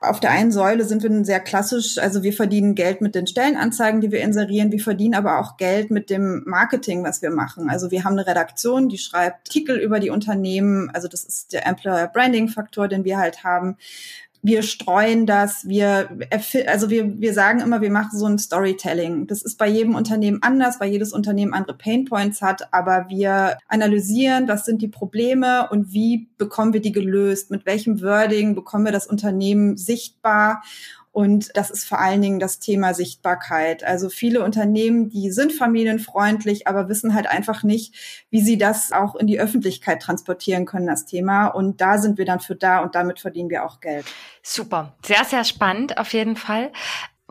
Auf 0.00 0.18
der 0.18 0.32
einen 0.32 0.50
Säule 0.50 0.84
sind 0.84 1.04
wir 1.04 1.24
sehr 1.24 1.38
klassisch, 1.38 1.98
also 1.98 2.24
wir 2.24 2.32
verdienen 2.32 2.74
Geld 2.74 3.00
mit 3.00 3.14
den 3.14 3.28
Stellenanzeigen, 3.28 4.00
die 4.00 4.10
wir 4.10 4.20
inserieren, 4.20 4.72
wir 4.72 4.80
verdienen 4.80 5.14
aber 5.14 5.38
auch 5.38 5.56
Geld 5.56 5.92
mit 5.92 6.10
dem 6.10 6.42
Marketing, 6.44 7.04
was 7.04 7.22
wir 7.22 7.30
machen. 7.30 7.70
Also 7.70 7.92
wir 7.92 8.02
haben 8.02 8.18
eine 8.18 8.26
Redaktion, 8.26 8.88
die 8.88 8.98
schreibt 8.98 9.48
Artikel 9.48 9.78
über 9.78 10.00
die 10.00 10.10
Unternehmen, 10.10 10.90
also 10.90 11.06
das 11.06 11.22
ist 11.22 11.52
der 11.52 11.66
Employer 11.66 12.08
Branding 12.08 12.48
Faktor, 12.48 12.88
den 12.88 13.04
wir 13.04 13.18
halt 13.18 13.44
haben 13.44 13.76
wir 14.44 14.64
streuen 14.64 15.24
das, 15.24 15.68
wir, 15.68 16.10
also 16.66 16.90
wir, 16.90 17.20
wir 17.20 17.32
sagen 17.32 17.60
immer, 17.60 17.80
wir 17.80 17.92
machen 17.92 18.18
so 18.18 18.26
ein 18.26 18.38
Storytelling. 18.38 19.28
Das 19.28 19.42
ist 19.42 19.56
bei 19.56 19.68
jedem 19.68 19.94
Unternehmen 19.94 20.42
anders, 20.42 20.80
weil 20.80 20.90
jedes 20.90 21.12
Unternehmen 21.12 21.54
andere 21.54 21.78
Painpoints 21.78 22.42
hat, 22.42 22.74
aber 22.74 23.06
wir 23.08 23.58
analysieren, 23.68 24.48
was 24.48 24.64
sind 24.64 24.82
die 24.82 24.88
Probleme 24.88 25.68
und 25.70 25.92
wie 25.92 26.28
bekommen 26.38 26.72
wir 26.72 26.80
die 26.80 26.90
gelöst, 26.90 27.52
mit 27.52 27.66
welchem 27.66 28.02
Wording 28.02 28.56
bekommen 28.56 28.84
wir 28.84 28.92
das 28.92 29.06
Unternehmen 29.06 29.76
sichtbar 29.76 30.62
und 31.12 31.54
das 31.56 31.70
ist 31.70 31.84
vor 31.84 32.00
allen 32.00 32.22
Dingen 32.22 32.40
das 32.40 32.58
Thema 32.58 32.94
Sichtbarkeit. 32.94 33.84
Also 33.84 34.08
viele 34.08 34.42
Unternehmen, 34.42 35.10
die 35.10 35.30
sind 35.30 35.52
familienfreundlich, 35.52 36.66
aber 36.66 36.88
wissen 36.88 37.14
halt 37.14 37.26
einfach 37.26 37.62
nicht, 37.62 38.24
wie 38.30 38.40
sie 38.40 38.56
das 38.56 38.92
auch 38.92 39.14
in 39.14 39.26
die 39.26 39.38
Öffentlichkeit 39.38 40.00
transportieren 40.00 40.64
können, 40.64 40.86
das 40.86 41.04
Thema. 41.04 41.48
Und 41.48 41.82
da 41.82 41.98
sind 41.98 42.16
wir 42.16 42.24
dann 42.24 42.40
für 42.40 42.56
da 42.56 42.80
und 42.80 42.94
damit 42.94 43.20
verdienen 43.20 43.50
wir 43.50 43.66
auch 43.66 43.80
Geld. 43.80 44.06
Super. 44.42 44.94
Sehr, 45.04 45.24
sehr 45.24 45.44
spannend 45.44 45.98
auf 45.98 46.14
jeden 46.14 46.36
Fall. 46.36 46.72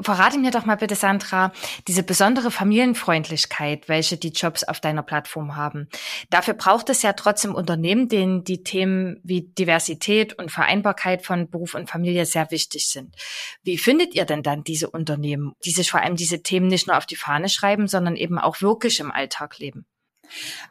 Verrate 0.04 0.38
mir 0.38 0.52
doch 0.52 0.66
mal 0.66 0.76
bitte, 0.76 0.96
Sandra, 0.96 1.52
diese 1.88 2.04
besondere 2.04 2.52
Familienfreundlichkeit, 2.52 3.88
welche 3.90 4.18
die 4.18 4.30
Jobs 4.30 4.64
auf 4.64 4.80
deiner 4.80 5.04
Plattform 5.04 5.56
haben. 5.56 5.88
Dafür 6.30 6.54
braucht 6.54 6.90
es 6.90 7.02
ja 7.02 7.14
trotzdem 7.14 7.56
Unternehmen, 7.56 8.08
denen 8.08 8.44
die 8.44 8.64
Themen 8.64 9.20
wie 9.24 9.42
Diversität 9.42 10.38
und 10.38 10.52
Vereinbarkeit 10.52 11.26
von 11.26 11.50
Beruf 11.50 11.76
und 11.76 11.90
Familie 11.90 12.26
sehr 12.26 12.52
wichtig 12.52 12.90
sind. 12.90 13.16
Wie 13.64 13.78
findet 13.78 14.16
ihr 14.16 14.26
denn 14.26 14.44
dann 14.44 14.64
diese 14.64 14.90
Unternehmen, 14.90 15.54
die 15.66 15.72
sich 15.72 15.92
vor 15.92 16.02
allem 16.02 16.16
diese 16.16 16.42
Themen 16.42 16.68
nicht 16.68 16.88
nur 16.88 16.98
auf 16.98 17.06
die 17.06 17.16
Fahne 17.16 17.50
schreiben, 17.50 17.88
sondern 17.88 18.16
eben 18.16 18.40
auch 18.40 18.62
wirklich 18.62 19.00
im 19.00 19.12
Alltag 19.12 19.60
leben? 19.60 19.86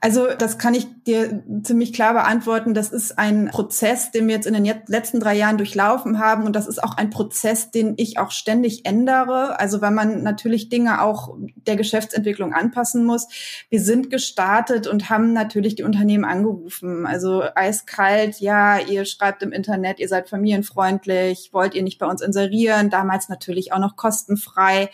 Also 0.01 0.29
das 0.39 0.59
kann 0.59 0.75
ich 0.75 0.87
dir 1.07 1.43
ziemlich 1.63 1.93
klar 1.93 2.15
beantworten. 2.15 2.75
Das 2.75 2.91
ist 2.91 3.19
ein 3.19 3.49
Prozess, 3.49 4.11
den 4.11 4.27
wir 4.27 4.35
jetzt 4.35 4.47
in 4.47 4.55
den 4.55 4.65
letzten 4.87 5.21
drei 5.21 5.37
Jahren 5.37 5.59
durchlaufen 5.59 6.19
haben. 6.19 6.45
Und 6.45 6.57
das 6.57 6.67
ist 6.67 6.83
auch 6.83 6.97
ein 6.97 7.11
Prozess, 7.11 7.71
den 7.71 7.95
ich 7.97 8.19
auch 8.19 8.31
ständig 8.31 8.87
ändere. 8.87 9.59
Also 9.61 9.81
weil 9.81 9.91
man 9.91 10.23
natürlich 10.23 10.69
Dinge 10.69 11.03
auch 11.03 11.37
der 11.55 11.77
Geschäftsentwicklung 11.77 12.55
anpassen 12.55 13.05
muss. 13.05 13.29
Wir 13.69 13.81
sind 13.81 14.11
gestartet 14.11 14.87
und 14.87 15.11
haben 15.11 15.33
natürlich 15.33 15.75
die 15.75 15.83
Unternehmen 15.83 16.25
angerufen. 16.25 17.07
Also 17.07 17.43
eiskalt, 17.55 18.41
ja, 18.41 18.79
ihr 18.79 19.05
schreibt 19.05 19.43
im 19.43 19.53
Internet, 19.53 20.01
ihr 20.01 20.09
seid 20.09 20.29
familienfreundlich, 20.29 21.51
wollt 21.53 21.75
ihr 21.75 21.83
nicht 21.83 21.99
bei 21.99 22.07
uns 22.07 22.23
inserieren. 22.23 22.91
Damals 22.91 23.29
natürlich 23.29 23.73
auch 23.73 23.79
noch 23.79 23.97
kostenfrei. 23.97 24.91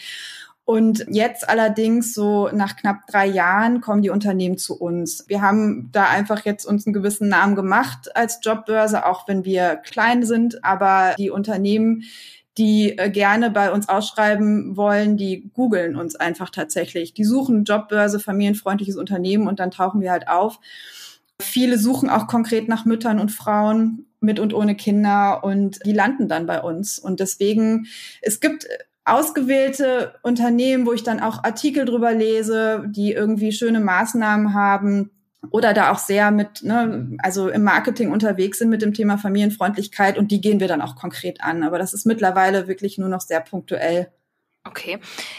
Und 0.66 1.06
jetzt 1.08 1.48
allerdings 1.48 2.12
so 2.12 2.50
nach 2.52 2.74
knapp 2.74 3.06
drei 3.06 3.24
Jahren 3.24 3.80
kommen 3.80 4.02
die 4.02 4.10
Unternehmen 4.10 4.58
zu 4.58 4.76
uns. 4.76 5.24
Wir 5.28 5.40
haben 5.40 5.90
da 5.92 6.08
einfach 6.08 6.44
jetzt 6.44 6.64
uns 6.64 6.84
einen 6.84 6.92
gewissen 6.92 7.28
Namen 7.28 7.54
gemacht 7.54 8.14
als 8.16 8.40
Jobbörse, 8.42 9.06
auch 9.06 9.28
wenn 9.28 9.44
wir 9.44 9.76
klein 9.76 10.26
sind. 10.26 10.64
Aber 10.64 11.14
die 11.16 11.30
Unternehmen, 11.30 12.02
die 12.58 12.98
äh, 12.98 13.10
gerne 13.10 13.50
bei 13.50 13.70
uns 13.70 13.88
ausschreiben 13.88 14.76
wollen, 14.76 15.16
die 15.16 15.52
googeln 15.54 15.94
uns 15.94 16.16
einfach 16.16 16.50
tatsächlich. 16.50 17.14
Die 17.14 17.24
suchen 17.24 17.62
Jobbörse, 17.62 18.18
familienfreundliches 18.18 18.96
Unternehmen 18.96 19.46
und 19.46 19.60
dann 19.60 19.70
tauchen 19.70 20.00
wir 20.00 20.10
halt 20.10 20.26
auf. 20.26 20.58
Viele 21.40 21.78
suchen 21.78 22.10
auch 22.10 22.26
konkret 22.26 22.66
nach 22.66 22.84
Müttern 22.84 23.20
und 23.20 23.30
Frauen 23.30 24.06
mit 24.18 24.40
und 24.40 24.52
ohne 24.52 24.74
Kinder 24.74 25.44
und 25.44 25.78
die 25.86 25.92
landen 25.92 26.26
dann 26.26 26.46
bei 26.46 26.60
uns. 26.60 26.98
Und 26.98 27.20
deswegen, 27.20 27.86
es 28.20 28.40
gibt 28.40 28.66
ausgewählte 29.06 30.14
Unternehmen, 30.22 30.84
wo 30.84 30.92
ich 30.92 31.04
dann 31.04 31.20
auch 31.20 31.44
Artikel 31.44 31.84
drüber 31.84 32.12
lese, 32.12 32.84
die 32.88 33.12
irgendwie 33.12 33.52
schöne 33.52 33.80
Maßnahmen 33.80 34.52
haben 34.52 35.10
oder 35.50 35.72
da 35.72 35.92
auch 35.92 35.98
sehr 35.98 36.32
mit, 36.32 36.64
ne, 36.64 37.16
also 37.18 37.48
im 37.48 37.62
Marketing 37.62 38.10
unterwegs 38.10 38.58
sind 38.58 38.68
mit 38.68 38.82
dem 38.82 38.92
Thema 38.92 39.16
Familienfreundlichkeit 39.16 40.18
und 40.18 40.32
die 40.32 40.40
gehen 40.40 40.58
wir 40.58 40.66
dann 40.66 40.82
auch 40.82 40.96
konkret 40.96 41.40
an. 41.40 41.62
Aber 41.62 41.78
das 41.78 41.94
ist 41.94 42.04
mittlerweile 42.04 42.66
wirklich 42.66 42.98
nur 42.98 43.08
noch 43.08 43.20
sehr 43.20 43.40
punktuell. 43.40 44.12
Okay. 44.64 44.98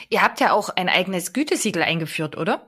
Ihr 0.09 0.23
habt 0.23 0.39
ja 0.39 0.53
auch 0.53 0.69
ein 0.69 0.87
eigenes 0.87 1.33
Gütesiegel 1.33 1.83
eingeführt, 1.83 2.37
oder? 2.37 2.65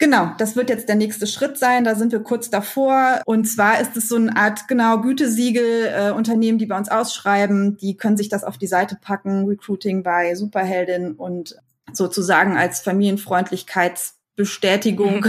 Genau, 0.00 0.30
das 0.38 0.54
wird 0.54 0.70
jetzt 0.70 0.88
der 0.88 0.94
nächste 0.94 1.26
Schritt 1.26 1.58
sein. 1.58 1.82
Da 1.82 1.96
sind 1.96 2.12
wir 2.12 2.20
kurz 2.20 2.50
davor. 2.50 3.20
Und 3.26 3.46
zwar 3.46 3.80
ist 3.80 3.96
es 3.96 4.08
so 4.08 4.14
eine 4.14 4.36
Art, 4.36 4.68
genau, 4.68 5.00
Gütesiegel, 5.00 5.92
äh, 5.92 6.12
Unternehmen, 6.12 6.58
die 6.58 6.66
bei 6.66 6.78
uns 6.78 6.88
ausschreiben, 6.88 7.76
die 7.76 7.96
können 7.96 8.16
sich 8.16 8.28
das 8.28 8.44
auf 8.44 8.58
die 8.58 8.68
Seite 8.68 8.96
packen, 9.00 9.46
Recruiting 9.46 10.04
bei 10.04 10.36
Superheldin 10.36 11.14
und 11.14 11.56
sozusagen 11.92 12.56
als 12.56 12.78
Familienfreundlichkeitsbestätigung. 12.80 15.26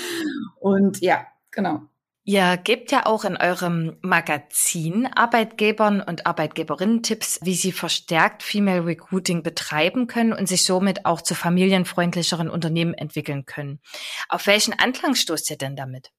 und 0.60 1.00
ja, 1.00 1.26
genau. 1.50 1.80
Ihr 2.24 2.56
gebt 2.56 2.92
ja 2.92 3.06
auch 3.06 3.24
in 3.24 3.36
eurem 3.36 3.96
Magazin 4.00 5.08
Arbeitgebern 5.12 6.00
und 6.00 6.24
Arbeitgeberinnen 6.24 7.02
Tipps, 7.02 7.40
wie 7.42 7.54
sie 7.54 7.72
verstärkt 7.72 8.44
Female 8.44 8.86
Recruiting 8.86 9.42
betreiben 9.42 10.06
können 10.06 10.32
und 10.32 10.48
sich 10.48 10.64
somit 10.64 11.04
auch 11.04 11.20
zu 11.20 11.34
familienfreundlicheren 11.34 12.48
Unternehmen 12.48 12.94
entwickeln 12.94 13.44
können. 13.44 13.80
Auf 14.28 14.46
welchen 14.46 14.72
Anklang 14.78 15.16
stoßt 15.16 15.50
ihr 15.50 15.58
denn 15.58 15.74
damit? 15.74 16.10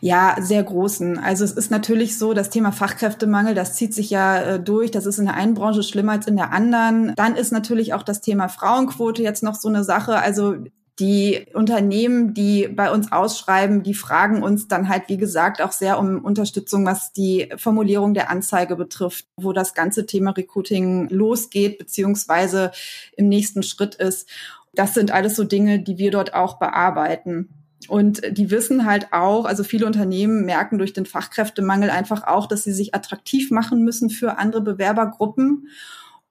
Ja, 0.00 0.36
sehr 0.40 0.62
großen. 0.62 1.18
Also 1.18 1.44
es 1.44 1.52
ist 1.52 1.70
natürlich 1.70 2.18
so, 2.18 2.34
das 2.34 2.50
Thema 2.50 2.72
Fachkräftemangel, 2.72 3.54
das 3.54 3.74
zieht 3.74 3.94
sich 3.94 4.10
ja 4.10 4.40
äh, 4.40 4.60
durch. 4.60 4.90
Das 4.90 5.06
ist 5.06 5.18
in 5.18 5.26
der 5.26 5.34
einen 5.34 5.54
Branche 5.54 5.82
schlimmer 5.82 6.12
als 6.12 6.26
in 6.26 6.36
der 6.36 6.52
anderen. 6.52 7.14
Dann 7.16 7.36
ist 7.36 7.52
natürlich 7.52 7.94
auch 7.94 8.02
das 8.02 8.20
Thema 8.20 8.48
Frauenquote 8.48 9.22
jetzt 9.22 9.42
noch 9.42 9.54
so 9.54 9.68
eine 9.68 9.84
Sache. 9.84 10.18
Also 10.18 10.56
die 10.98 11.46
Unternehmen, 11.52 12.32
die 12.32 12.68
bei 12.68 12.90
uns 12.90 13.12
ausschreiben, 13.12 13.82
die 13.82 13.92
fragen 13.92 14.42
uns 14.42 14.66
dann 14.66 14.88
halt, 14.88 15.04
wie 15.08 15.18
gesagt, 15.18 15.60
auch 15.60 15.72
sehr 15.72 15.98
um 15.98 16.24
Unterstützung, 16.24 16.86
was 16.86 17.12
die 17.12 17.52
Formulierung 17.58 18.14
der 18.14 18.30
Anzeige 18.30 18.76
betrifft, 18.76 19.26
wo 19.36 19.52
das 19.52 19.74
ganze 19.74 20.06
Thema 20.06 20.30
Recruiting 20.30 21.08
losgeht, 21.10 21.78
beziehungsweise 21.78 22.70
im 23.16 23.28
nächsten 23.28 23.62
Schritt 23.62 23.94
ist. 23.96 24.28
Das 24.74 24.94
sind 24.94 25.10
alles 25.10 25.36
so 25.36 25.44
Dinge, 25.44 25.80
die 25.80 25.98
wir 25.98 26.10
dort 26.10 26.34
auch 26.34 26.58
bearbeiten. 26.58 27.50
Und 27.88 28.22
die 28.30 28.50
wissen 28.50 28.86
halt 28.86 29.12
auch, 29.12 29.44
also 29.44 29.64
viele 29.64 29.86
Unternehmen 29.86 30.44
merken 30.46 30.78
durch 30.78 30.94
den 30.94 31.06
Fachkräftemangel 31.06 31.90
einfach 31.90 32.26
auch, 32.26 32.46
dass 32.46 32.64
sie 32.64 32.72
sich 32.72 32.94
attraktiv 32.94 33.50
machen 33.50 33.84
müssen 33.84 34.08
für 34.08 34.38
andere 34.38 34.62
Bewerbergruppen. 34.62 35.68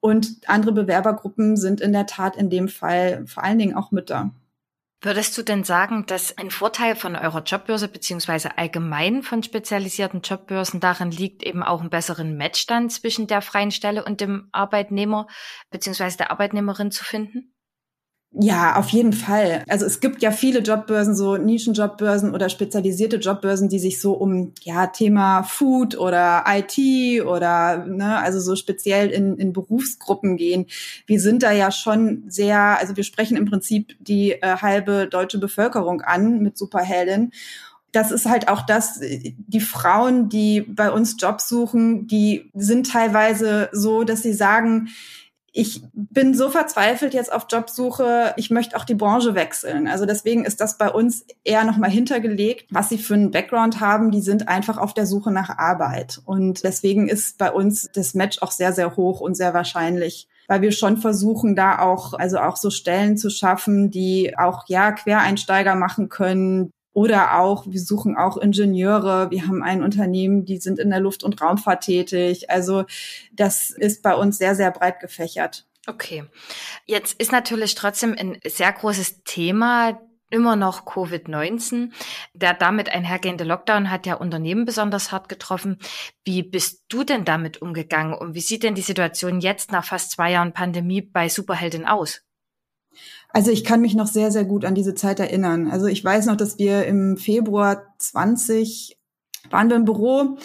Und 0.00 0.40
andere 0.46 0.72
Bewerbergruppen 0.72 1.56
sind 1.56 1.80
in 1.80 1.92
der 1.92 2.06
Tat 2.06 2.36
in 2.36 2.50
dem 2.50 2.68
Fall 2.68 3.24
vor 3.26 3.44
allen 3.44 3.58
Dingen 3.58 3.76
auch 3.76 3.92
Mütter. 3.92 4.32
Würdest 5.02 5.36
du 5.36 5.42
denn 5.42 5.62
sagen, 5.62 6.06
dass 6.06 6.36
ein 6.38 6.50
Vorteil 6.50 6.96
von 6.96 7.16
eurer 7.16 7.42
Jobbörse 7.42 7.88
beziehungsweise 7.88 8.56
allgemein 8.56 9.22
von 9.22 9.42
spezialisierten 9.42 10.22
Jobbörsen 10.22 10.80
darin 10.80 11.10
liegt, 11.10 11.42
eben 11.42 11.62
auch 11.62 11.80
einen 11.80 11.90
besseren 11.90 12.36
Match 12.36 12.66
dann 12.66 12.88
zwischen 12.88 13.26
der 13.26 13.42
freien 13.42 13.70
Stelle 13.70 14.04
und 14.04 14.20
dem 14.20 14.48
Arbeitnehmer 14.52 15.26
beziehungsweise 15.70 16.16
der 16.16 16.30
Arbeitnehmerin 16.30 16.90
zu 16.90 17.04
finden? 17.04 17.55
Ja, 18.38 18.76
auf 18.76 18.90
jeden 18.90 19.14
Fall. 19.14 19.64
Also 19.66 19.86
es 19.86 20.00
gibt 20.00 20.20
ja 20.20 20.30
viele 20.30 20.58
Jobbörsen, 20.58 21.16
so 21.16 21.38
Nischenjobbörsen 21.38 22.34
oder 22.34 22.50
spezialisierte 22.50 23.16
Jobbörsen, 23.16 23.70
die 23.70 23.78
sich 23.78 23.98
so 23.98 24.12
um 24.12 24.52
ja 24.62 24.88
Thema 24.88 25.42
Food 25.42 25.96
oder 25.96 26.44
IT 26.46 27.24
oder 27.24 27.86
ne, 27.86 28.18
also 28.18 28.38
so 28.38 28.54
speziell 28.54 29.08
in, 29.08 29.38
in 29.38 29.54
Berufsgruppen 29.54 30.36
gehen. 30.36 30.66
Wir 31.06 31.18
sind 31.18 31.44
da 31.44 31.52
ja 31.52 31.70
schon 31.70 32.24
sehr, 32.28 32.78
also 32.78 32.94
wir 32.96 33.04
sprechen 33.04 33.38
im 33.38 33.46
Prinzip 33.46 33.96
die 34.00 34.32
äh, 34.32 34.56
halbe 34.58 35.06
deutsche 35.06 35.38
Bevölkerung 35.38 36.02
an 36.02 36.42
mit 36.42 36.58
Superheldin. 36.58 37.32
das 37.92 38.10
ist 38.10 38.26
halt 38.26 38.48
auch 38.48 38.66
das, 38.66 39.00
die 39.00 39.60
Frauen, 39.60 40.28
die 40.28 40.60
bei 40.60 40.90
uns 40.90 41.16
Jobs 41.18 41.48
suchen, 41.48 42.06
die 42.06 42.50
sind 42.52 42.90
teilweise 42.92 43.70
so, 43.72 44.04
dass 44.04 44.22
sie 44.22 44.34
sagen, 44.34 44.88
ich 45.58 45.80
bin 45.94 46.34
so 46.34 46.50
verzweifelt 46.50 47.14
jetzt 47.14 47.32
auf 47.32 47.46
Jobsuche, 47.50 48.34
ich 48.36 48.50
möchte 48.50 48.76
auch 48.76 48.84
die 48.84 48.94
Branche 48.94 49.34
wechseln. 49.34 49.88
Also 49.88 50.04
deswegen 50.04 50.44
ist 50.44 50.60
das 50.60 50.76
bei 50.76 50.90
uns 50.90 51.24
eher 51.44 51.64
nochmal 51.64 51.88
hintergelegt, 51.88 52.66
was 52.70 52.90
sie 52.90 52.98
für 52.98 53.14
einen 53.14 53.30
Background 53.30 53.80
haben. 53.80 54.10
Die 54.10 54.20
sind 54.20 54.48
einfach 54.48 54.76
auf 54.76 54.92
der 54.92 55.06
Suche 55.06 55.30
nach 55.32 55.56
Arbeit. 55.56 56.20
Und 56.26 56.62
deswegen 56.62 57.08
ist 57.08 57.38
bei 57.38 57.50
uns 57.50 57.88
das 57.94 58.12
Match 58.12 58.42
auch 58.42 58.50
sehr, 58.50 58.74
sehr 58.74 58.96
hoch 58.96 59.20
und 59.20 59.34
sehr 59.34 59.54
wahrscheinlich 59.54 60.28
weil 60.48 60.62
wir 60.62 60.70
schon 60.70 60.96
versuchen, 60.96 61.56
da 61.56 61.80
auch, 61.80 62.14
also 62.14 62.38
auch 62.38 62.56
so 62.56 62.70
Stellen 62.70 63.16
zu 63.16 63.30
schaffen, 63.30 63.90
die 63.90 64.38
auch, 64.38 64.62
ja, 64.68 64.92
Quereinsteiger 64.92 65.74
machen 65.74 66.08
können, 66.08 66.70
oder 66.96 67.38
auch, 67.38 67.66
wir 67.66 67.78
suchen 67.78 68.16
auch 68.16 68.38
Ingenieure. 68.38 69.30
Wir 69.30 69.46
haben 69.46 69.62
ein 69.62 69.82
Unternehmen, 69.82 70.46
die 70.46 70.56
sind 70.56 70.78
in 70.78 70.88
der 70.88 70.98
Luft- 70.98 71.24
und 71.24 71.38
Raumfahrt 71.42 71.84
tätig. 71.84 72.48
Also 72.48 72.86
das 73.34 73.68
ist 73.70 74.02
bei 74.02 74.14
uns 74.14 74.38
sehr, 74.38 74.54
sehr 74.54 74.70
breit 74.70 75.00
gefächert. 75.00 75.66
Okay. 75.86 76.24
Jetzt 76.86 77.20
ist 77.20 77.32
natürlich 77.32 77.74
trotzdem 77.74 78.16
ein 78.18 78.38
sehr 78.46 78.72
großes 78.72 79.24
Thema 79.24 80.00
immer 80.30 80.56
noch 80.56 80.86
Covid-19. 80.86 81.92
Der 82.32 82.54
damit 82.54 82.88
einhergehende 82.88 83.44
Lockdown 83.44 83.90
hat 83.90 84.06
ja 84.06 84.14
Unternehmen 84.14 84.64
besonders 84.64 85.12
hart 85.12 85.28
getroffen. 85.28 85.78
Wie 86.24 86.42
bist 86.42 86.86
du 86.88 87.04
denn 87.04 87.26
damit 87.26 87.60
umgegangen 87.60 88.14
und 88.14 88.32
wie 88.32 88.40
sieht 88.40 88.62
denn 88.62 88.74
die 88.74 88.80
Situation 88.80 89.40
jetzt 89.40 89.70
nach 89.70 89.84
fast 89.84 90.12
zwei 90.12 90.30
Jahren 90.32 90.54
Pandemie 90.54 91.02
bei 91.02 91.28
Superheldin 91.28 91.84
aus? 91.84 92.25
Also 93.30 93.50
ich 93.50 93.64
kann 93.64 93.80
mich 93.80 93.94
noch 93.94 94.06
sehr, 94.06 94.30
sehr 94.30 94.44
gut 94.44 94.64
an 94.64 94.74
diese 94.74 94.94
Zeit 94.94 95.20
erinnern. 95.20 95.70
Also 95.70 95.86
ich 95.86 96.04
weiß 96.04 96.26
noch, 96.26 96.36
dass 96.36 96.58
wir 96.58 96.86
im 96.86 97.16
Februar 97.16 97.94
20 97.98 98.98
waren 99.50 99.68
wir 99.68 99.76
im 99.76 99.84
Büro 99.84 100.38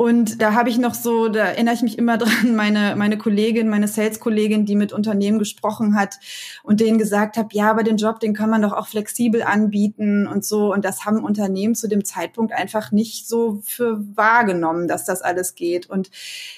und 0.00 0.40
da 0.40 0.54
habe 0.54 0.70
ich 0.70 0.78
noch 0.78 0.94
so, 0.94 1.28
da 1.28 1.46
erinnere 1.46 1.74
ich 1.74 1.82
mich 1.82 1.98
immer 1.98 2.18
dran, 2.18 2.54
meine, 2.54 2.94
meine 2.94 3.18
Kollegin, 3.18 3.68
meine 3.68 3.88
Sales-Kollegin, 3.88 4.64
die 4.64 4.76
mit 4.76 4.92
Unternehmen 4.92 5.40
gesprochen 5.40 5.96
hat 5.96 6.20
und 6.62 6.78
denen 6.78 6.98
gesagt 6.98 7.36
habe, 7.36 7.48
ja, 7.50 7.68
aber 7.68 7.82
den 7.82 7.96
Job, 7.96 8.20
den 8.20 8.32
kann 8.32 8.48
man 8.48 8.62
doch 8.62 8.72
auch 8.72 8.86
flexibel 8.86 9.42
anbieten 9.42 10.28
und 10.28 10.44
so. 10.44 10.72
Und 10.72 10.84
das 10.84 11.04
haben 11.04 11.24
Unternehmen 11.24 11.74
zu 11.74 11.88
dem 11.88 12.04
Zeitpunkt 12.04 12.52
einfach 12.52 12.92
nicht 12.92 13.26
so 13.26 13.60
für 13.64 13.98
wahrgenommen, 14.14 14.86
dass 14.86 15.04
das 15.04 15.20
alles 15.20 15.56
geht. 15.56 15.90
Und 15.90 16.12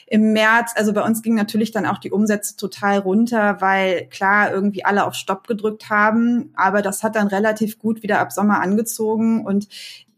im 0.07 0.35
März, 0.35 0.73
also 0.77 0.93
bei 0.93 1.03
uns 1.03 1.23
ging 1.23 1.35
natürlich 1.35 1.71
dann 1.71 1.87
auch 1.87 1.99
die 1.99 2.11
Umsätze 2.11 2.59
total 2.59 2.99
runter, 2.99 3.57
weil 3.63 4.07
klar 4.11 4.53
irgendwie 4.53 4.85
alle 4.85 5.07
auf 5.07 5.15
Stopp 5.15 5.47
gedrückt 5.47 5.89
haben. 5.89 6.53
Aber 6.57 6.83
das 6.83 7.03
hat 7.03 7.17
dann 7.17 7.29
relativ 7.29 7.79
gut 7.79 8.03
wieder 8.03 8.21
ab 8.21 8.33
Sommer 8.33 8.61
angezogen. 8.61 9.47
Und 9.47 9.67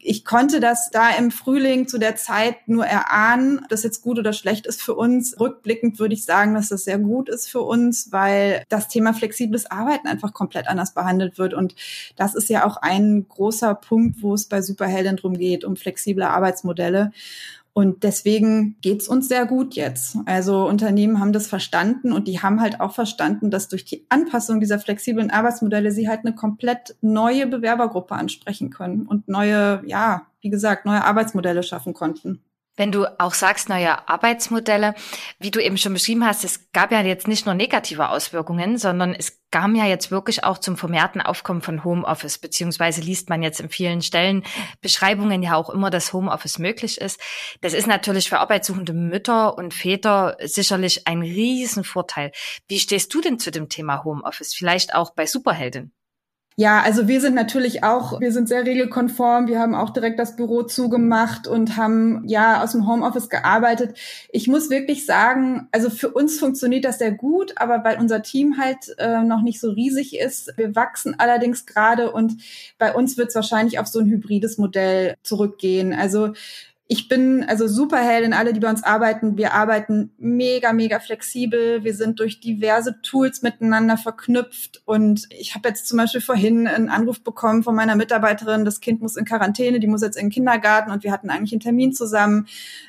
ich 0.05 0.25
konnte 0.25 0.59
das 0.59 0.91
da 0.91 1.11
im 1.11 1.31
Frühling 1.31 1.87
zu 1.87 1.97
der 1.99 2.17
Zeit 2.17 2.67
nur 2.67 2.85
erahnen, 2.85 3.61
ob 3.61 3.69
das 3.69 3.85
jetzt 3.85 4.03
gut 4.03 4.19
oder 4.19 4.33
schlecht 4.33 4.67
ist 4.67 4.83
für 4.83 4.95
uns. 4.95 5.39
Rückblickend 5.39 6.01
würde 6.01 6.15
ich 6.15 6.25
sagen, 6.25 6.55
dass 6.55 6.71
das 6.71 6.85
sehr 6.85 6.99
gut 6.99 7.29
ist 7.29 7.49
für 7.49 7.61
uns, 7.61 8.11
weil 8.11 8.65
das 8.69 8.89
Thema 8.89 9.15
flexibles 9.15 9.71
Arbeiten 9.71 10.09
einfach 10.09 10.33
komplett 10.33 10.67
anders 10.67 10.93
behandelt 10.93 11.39
wird. 11.39 11.55
Und 11.55 11.77
das 12.17 12.35
ist 12.35 12.49
ja 12.49 12.67
auch 12.67 12.79
ein 12.79 13.27
großer 13.29 13.77
Punkt, 13.77 14.23
wo 14.23 14.35
es 14.35 14.47
bei 14.47 14.61
Superhelden 14.61 15.17
drum 15.17 15.39
geht, 15.39 15.65
um 15.65 15.77
flexible 15.77 16.25
Arbeitsmodelle. 16.25 17.13
Und 17.75 18.03
deswegen 18.03 18.77
geht's 18.83 19.09
uns 19.09 19.29
sehr 19.29 19.47
gut 19.47 19.75
jetzt. 19.75 20.19
Also 20.27 20.67
Unternehmen 20.67 21.21
haben 21.21 21.33
das 21.33 21.47
verstanden 21.47 22.13
und 22.13 22.29
die 22.29 22.41
haben 22.41 22.61
halt 22.61 22.81
auch 22.81 22.93
verstanden, 22.93 23.51
dass 23.51 23.69
durch 23.69 23.87
die 23.87 24.05
Anpassung 24.11 24.61
dieser 24.61 24.79
flexiblen 24.79 25.31
Arbeitsmodelle 25.31 25.91
sie 25.91 26.07
halt 26.09 26.21
eine 26.21 26.35
komplett 26.35 26.97
neue 27.01 27.47
Bewerbergruppe 27.47 28.15
ansprechen 28.15 28.69
können 28.69 29.07
und 29.07 29.27
neue, 29.27 29.83
ja, 29.87 30.27
wie 30.43 30.51
gesagt, 30.51 30.85
neue 30.85 31.03
Arbeitsmodelle 31.03 31.63
schaffen 31.63 31.95
konnten. 31.95 32.43
Wenn 32.77 32.91
du 32.91 33.07
auch 33.21 33.35
sagst, 33.35 33.69
neue 33.69 34.09
Arbeitsmodelle, 34.09 34.95
wie 35.39 35.51
du 35.51 35.63
eben 35.63 35.77
schon 35.77 35.93
beschrieben 35.93 36.25
hast, 36.25 36.43
es 36.43 36.73
gab 36.73 36.91
ja 36.91 37.03
jetzt 37.03 37.29
nicht 37.29 37.45
nur 37.45 37.55
negative 37.55 38.09
Auswirkungen, 38.09 38.79
sondern 38.79 39.15
es 39.15 39.43
kam 39.51 39.75
ja 39.75 39.85
jetzt 39.85 40.11
wirklich 40.11 40.45
auch 40.45 40.57
zum 40.57 40.79
vermehrten 40.79 41.21
Aufkommen 41.21 41.61
von 41.61 41.85
Homeoffice, 41.85 42.39
beziehungsweise 42.39 43.03
liest 43.03 43.29
man 43.29 43.43
jetzt 43.43 43.61
in 43.61 43.69
vielen 43.69 44.01
Stellen 44.01 44.43
Beschreibungen 44.81 45.43
ja 45.43 45.55
auch 45.55 45.69
immer, 45.69 45.91
dass 45.91 46.15
Homeoffice 46.15 46.59
möglich 46.59 46.99
ist. 46.99 47.21
Das 47.61 47.75
ist 47.75 47.87
natürlich 47.87 48.31
für 48.31 48.41
arbeitssuchende 48.41 48.95
Mütter 48.95 49.59
und 49.59 49.75
Väter 49.75 50.39
sicherlich 50.43 51.07
ein 51.07 51.21
Riesenvorteil. 51.21 52.33
Wie 52.69 52.79
stehst 52.79 53.13
du 53.13 53.21
denn 53.21 53.39
zu 53.39 53.51
dem 53.51 53.69
Thema 53.69 54.03
Homeoffice? 54.03 54.55
Vielleicht 54.55 54.95
auch 54.95 55.13
bei 55.15 55.27
Superheldin? 55.27 55.93
Ja, 56.57 56.83
also 56.83 57.09
wir 57.09 57.21
sind 57.21 57.35
natürlich 57.35 57.83
auch, 57.83 58.21
wir 58.21 58.31
sind 58.31 58.47
sehr 58.47 58.67
regelkonform. 58.67 59.47
Wir 59.47 59.59
haben 59.59 59.75
auch 59.75 59.91
direkt 59.91 60.19
das 60.19 60.37
Büro 60.37 60.63
zugemacht 60.63 61.47
und 61.47 61.77
haben 61.79 62.23
ja 62.27 62.63
aus 62.63 62.73
dem 62.73 62.87
Homeoffice 62.87 63.31
gearbeitet. 63.31 63.99
Ich 64.31 64.49
muss 64.49 64.69
wirklich 64.69 65.07
sagen, 65.07 65.69
also 65.73 65.89
für 65.89 66.11
uns 66.11 66.39
funktioniert 66.39 66.85
das 66.85 66.99
sehr 66.99 67.13
gut, 67.13 67.55
aber 67.57 67.85
weil 67.85 67.99
unser 67.99 68.23
Team 68.23 68.59
halt 68.59 68.95
äh, 68.99 69.23
noch 69.23 69.41
nicht 69.41 69.61
so 69.61 69.71
riesig 69.71 70.19
ist. 70.19 70.53
Wir 70.57 70.77
wachsen 70.77 71.15
allerdings 71.19 71.65
gerade 71.65 72.13
und 72.13 72.43
bei 72.79 72.95
uns 72.95 73.17
wird 73.17 73.29
es 73.29 73.35
wahrscheinlich 73.35 73.79
auf 73.79 73.87
so 73.87 74.01
ein 74.01 74.07
hybrides 74.07 74.59
Modell 74.59 75.15
zurückgehen. 75.23 75.95
Also 75.95 76.35
ich 76.93 77.09
bin 77.09 77.43
also 77.49 77.67
Superheldin, 77.69 78.35
alle, 78.35 78.53
die 78.53 78.61
bei 78.61 78.69
uns 78.69 78.85
arbeiten. 78.85 79.39
Wir 79.39 79.55
arbeiten 79.55 80.11
mega, 80.19 80.75
mega 80.75 81.01
flexibel. 81.01 81.85
Wir 81.85 81.95
sind 81.95 82.21
durch 82.21 82.39
diverse 82.39 83.01
Tools 83.01 83.41
miteinander 83.41 83.97
verknüpft. 83.97 84.83
Und 84.85 85.27
ich 85.31 85.55
habe 85.55 85.71
jetzt 85.71 85.89
zum 85.89 85.97
Beispiel 85.97 86.21
vorhin 86.21 86.69
einen 86.69 86.91
Anruf 86.91 87.25
bekommen 87.25 87.63
von 87.63 87.75
meiner 87.75 87.97
Mitarbeiterin, 87.97 88.67
das 88.67 88.81
Kind 88.83 89.01
muss 89.01 89.17
in 89.17 89.25
Quarantäne, 89.25 89.81
die 89.81 89.87
muss 89.87 90.03
jetzt 90.03 90.19
in 90.19 90.27
den 90.27 90.33
Kindergarten 90.33 90.91
und 90.91 91.03
wir 91.03 91.13
hatten 91.13 91.31
eigentlich 91.31 91.53
einen 91.53 91.61
Termin 91.61 91.95
zusammen. 91.95 92.47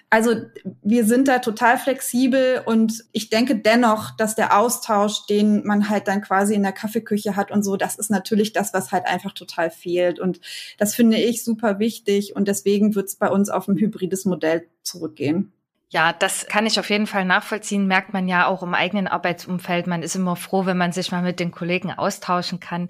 Also 0.09 0.35
wir 0.83 1.05
sind 1.05 1.27
da 1.27 1.39
total 1.39 1.79
flexibel 1.79 2.61
und 2.65 3.03
ich 3.13 3.31
denke 3.31 3.55
dennoch, 3.55 4.11
dass 4.11 4.35
der 4.35 4.55
Austausch, 4.55 5.25
den 5.25 5.65
man 5.65 5.89
halt 5.89 6.07
dann 6.07 6.21
quasi 6.21 6.53
in 6.53 6.61
der 6.61 6.71
Kaffeeküche 6.71 7.35
hat 7.35 7.49
und 7.49 7.63
so, 7.63 7.77
das 7.77 7.95
ist 7.95 8.11
natürlich 8.11 8.53
das, 8.53 8.75
was 8.75 8.91
halt 8.91 9.07
einfach 9.07 9.31
total 9.31 9.71
fehlt. 9.71 10.19
Und 10.19 10.39
das 10.77 10.93
finde 10.93 11.17
ich 11.17 11.43
super 11.43 11.79
wichtig 11.79 12.35
und 12.35 12.47
deswegen 12.47 12.93
wird 12.93 13.07
es 13.07 13.15
bei 13.15 13.27
uns 13.27 13.49
auf 13.49 13.67
ein 13.67 13.73
hybrides 13.93 14.25
Modell 14.25 14.67
zurückgehen. 14.81 15.53
Ja, 15.89 16.11
das 16.11 16.47
kann 16.47 16.65
ich 16.65 16.79
auf 16.79 16.89
jeden 16.89 17.05
Fall 17.05 17.23
nachvollziehen. 17.23 17.85
Merkt 17.85 18.13
man 18.13 18.27
ja 18.27 18.47
auch 18.47 18.63
im 18.63 18.73
eigenen 18.73 19.07
Arbeitsumfeld. 19.07 19.85
Man 19.85 20.01
ist 20.01 20.15
immer 20.15 20.35
froh, 20.35 20.65
wenn 20.65 20.77
man 20.77 20.91
sich 20.91 21.11
mal 21.11 21.21
mit 21.21 21.39
den 21.39 21.51
Kollegen 21.51 21.91
austauschen 21.91 22.59
kann. 22.59 22.89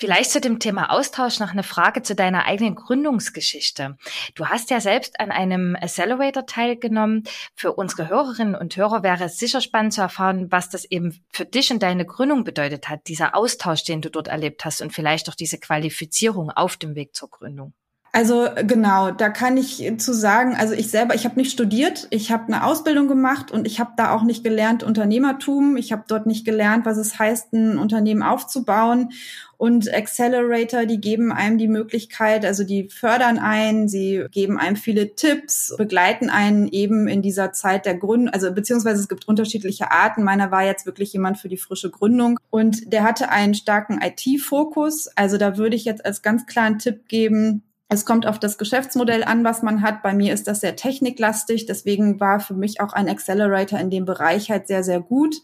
Vielleicht 0.00 0.32
zu 0.32 0.40
dem 0.40 0.58
Thema 0.58 0.90
Austausch 0.90 1.38
noch 1.38 1.52
eine 1.52 1.62
Frage 1.62 2.02
zu 2.02 2.14
deiner 2.14 2.46
eigenen 2.46 2.74
Gründungsgeschichte. 2.74 3.96
Du 4.34 4.46
hast 4.46 4.70
ja 4.70 4.80
selbst 4.80 5.20
an 5.20 5.30
einem 5.30 5.76
Accelerator 5.76 6.46
teilgenommen. 6.46 7.24
Für 7.54 7.74
unsere 7.74 8.08
Hörerinnen 8.08 8.56
und 8.56 8.76
Hörer 8.76 9.02
wäre 9.02 9.24
es 9.24 9.38
sicher 9.38 9.60
spannend 9.60 9.92
zu 9.92 10.00
erfahren, 10.00 10.50
was 10.50 10.68
das 10.68 10.84
eben 10.84 11.22
für 11.30 11.44
dich 11.44 11.70
und 11.70 11.82
deine 11.82 12.06
Gründung 12.06 12.42
bedeutet 12.42 12.88
hat, 12.88 13.06
dieser 13.06 13.36
Austausch, 13.36 13.84
den 13.84 14.00
du 14.00 14.10
dort 14.10 14.28
erlebt 14.28 14.64
hast 14.64 14.82
und 14.82 14.92
vielleicht 14.92 15.28
auch 15.28 15.34
diese 15.34 15.58
Qualifizierung 15.58 16.50
auf 16.50 16.76
dem 16.76 16.96
Weg 16.96 17.14
zur 17.14 17.30
Gründung. 17.30 17.72
Also 18.14 18.46
genau, 18.68 19.10
da 19.10 19.28
kann 19.28 19.56
ich 19.56 19.92
zu 19.98 20.14
sagen, 20.14 20.54
also 20.54 20.72
ich 20.72 20.88
selber, 20.88 21.16
ich 21.16 21.24
habe 21.24 21.34
nicht 21.34 21.50
studiert, 21.50 22.06
ich 22.10 22.30
habe 22.30 22.44
eine 22.46 22.64
Ausbildung 22.64 23.08
gemacht 23.08 23.50
und 23.50 23.66
ich 23.66 23.80
habe 23.80 23.90
da 23.96 24.14
auch 24.14 24.22
nicht 24.22 24.44
gelernt 24.44 24.84
Unternehmertum, 24.84 25.76
ich 25.76 25.90
habe 25.90 26.04
dort 26.06 26.24
nicht 26.24 26.44
gelernt, 26.44 26.86
was 26.86 26.96
es 26.96 27.18
heißt, 27.18 27.52
ein 27.54 27.76
Unternehmen 27.76 28.22
aufzubauen 28.22 29.10
und 29.56 29.92
Accelerator, 29.92 30.86
die 30.86 31.00
geben 31.00 31.32
einem 31.32 31.58
die 31.58 31.66
Möglichkeit, 31.66 32.46
also 32.46 32.62
die 32.62 32.88
fördern 32.88 33.40
einen, 33.40 33.88
sie 33.88 34.26
geben 34.30 34.58
einem 34.58 34.76
viele 34.76 35.16
Tipps, 35.16 35.74
begleiten 35.76 36.30
einen 36.30 36.68
eben 36.68 37.08
in 37.08 37.20
dieser 37.20 37.50
Zeit 37.50 37.84
der 37.84 37.96
Gründung, 37.96 38.32
also 38.32 38.52
beziehungsweise 38.52 39.00
es 39.00 39.08
gibt 39.08 39.26
unterschiedliche 39.26 39.90
Arten. 39.90 40.22
Meiner 40.22 40.52
war 40.52 40.64
jetzt 40.64 40.86
wirklich 40.86 41.12
jemand 41.12 41.38
für 41.38 41.48
die 41.48 41.56
frische 41.56 41.90
Gründung 41.90 42.38
und 42.50 42.92
der 42.92 43.02
hatte 43.02 43.30
einen 43.30 43.54
starken 43.54 44.00
IT-Fokus. 44.00 45.08
Also 45.16 45.36
da 45.36 45.56
würde 45.56 45.74
ich 45.74 45.84
jetzt 45.84 46.06
als 46.06 46.22
ganz 46.22 46.46
klaren 46.46 46.78
Tipp 46.78 47.08
geben, 47.08 47.64
es 47.88 48.04
kommt 48.04 48.26
auf 48.26 48.38
das 48.38 48.58
Geschäftsmodell 48.58 49.24
an, 49.24 49.44
was 49.44 49.62
man 49.62 49.82
hat. 49.82 50.02
Bei 50.02 50.14
mir 50.14 50.32
ist 50.32 50.48
das 50.48 50.60
sehr 50.60 50.76
techniklastig. 50.76 51.66
Deswegen 51.66 52.18
war 52.18 52.40
für 52.40 52.54
mich 52.54 52.80
auch 52.80 52.92
ein 52.92 53.08
Accelerator 53.08 53.78
in 53.78 53.90
dem 53.90 54.04
Bereich 54.04 54.50
halt 54.50 54.66
sehr, 54.66 54.82
sehr 54.82 55.00
gut. 55.00 55.36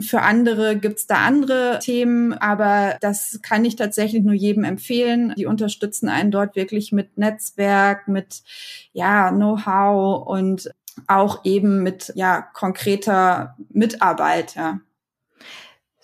Für 0.00 0.22
andere 0.22 0.76
gibt's 0.76 1.06
da 1.06 1.16
andere 1.16 1.78
Themen, 1.80 2.32
aber 2.34 2.96
das 3.00 3.40
kann 3.42 3.64
ich 3.64 3.76
tatsächlich 3.76 4.22
nur 4.22 4.34
jedem 4.34 4.64
empfehlen. 4.64 5.34
Die 5.36 5.46
unterstützen 5.46 6.08
einen 6.08 6.30
dort 6.30 6.56
wirklich 6.56 6.92
mit 6.92 7.18
Netzwerk, 7.18 8.08
mit 8.08 8.42
ja, 8.92 9.30
Know-how 9.30 10.26
und 10.26 10.70
auch 11.06 11.44
eben 11.44 11.82
mit 11.82 12.12
ja 12.16 12.42
konkreter 12.42 13.56
Mitarbeit, 13.70 14.54
ja. 14.56 14.80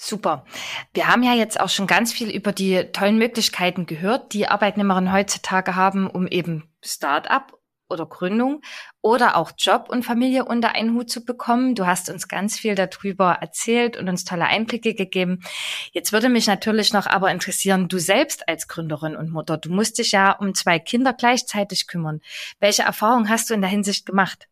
Super. 0.01 0.45
Wir 0.95 1.09
haben 1.09 1.25
ja 1.25 1.35
jetzt 1.35 1.59
auch 1.59 1.69
schon 1.69 1.89
ganz 1.89 2.13
viel 2.13 2.31
über 2.31 2.53
die 2.53 2.85
tollen 2.93 3.19
Möglichkeiten 3.19 3.85
gehört, 3.85 4.33
die 4.33 4.47
Arbeitnehmerinnen 4.47 5.13
heutzutage 5.13 5.75
haben, 5.75 6.09
um 6.09 6.29
eben 6.29 6.73
Start-up 6.85 7.59
oder 7.91 8.07
Gründung 8.07 8.63
oder 9.03 9.37
auch 9.37 9.51
Job 9.59 9.89
und 9.89 10.05
Familie 10.05 10.45
unter 10.45 10.77
einen 10.77 10.95
Hut 10.95 11.11
zu 11.11 11.25
bekommen. 11.25 11.75
Du 11.75 11.85
hast 11.85 12.11
uns 12.11 12.29
ganz 12.29 12.57
viel 12.57 12.77
darüber 12.77 13.39
erzählt 13.41 13.97
und 13.97 14.09
uns 14.09 14.25
tolle 14.25 14.45
Einblicke 14.45 14.95
gegeben. 14.95 15.41
Jetzt 15.91 16.13
würde 16.13 16.29
mich 16.29 16.47
natürlich 16.47 16.93
noch 16.93 17.09
aber 17.09 17.33
interessieren, 17.33 17.89
du 17.89 17.99
selbst 17.99 18.49
als 18.49 18.69
Gründerin 18.69 19.17
und 19.17 19.31
Mutter, 19.31 19.57
du 19.57 19.71
musst 19.71 19.99
dich 19.99 20.13
ja 20.13 20.31
um 20.31 20.55
zwei 20.55 20.79
Kinder 20.79 21.13
gleichzeitig 21.13 21.89
kümmern. 21.89 22.21
Welche 22.61 22.83
Erfahrungen 22.83 23.29
hast 23.29 23.51
du 23.51 23.55
in 23.55 23.63
der 23.63 23.71
Hinsicht 23.71 24.07
gemacht? 24.07 24.47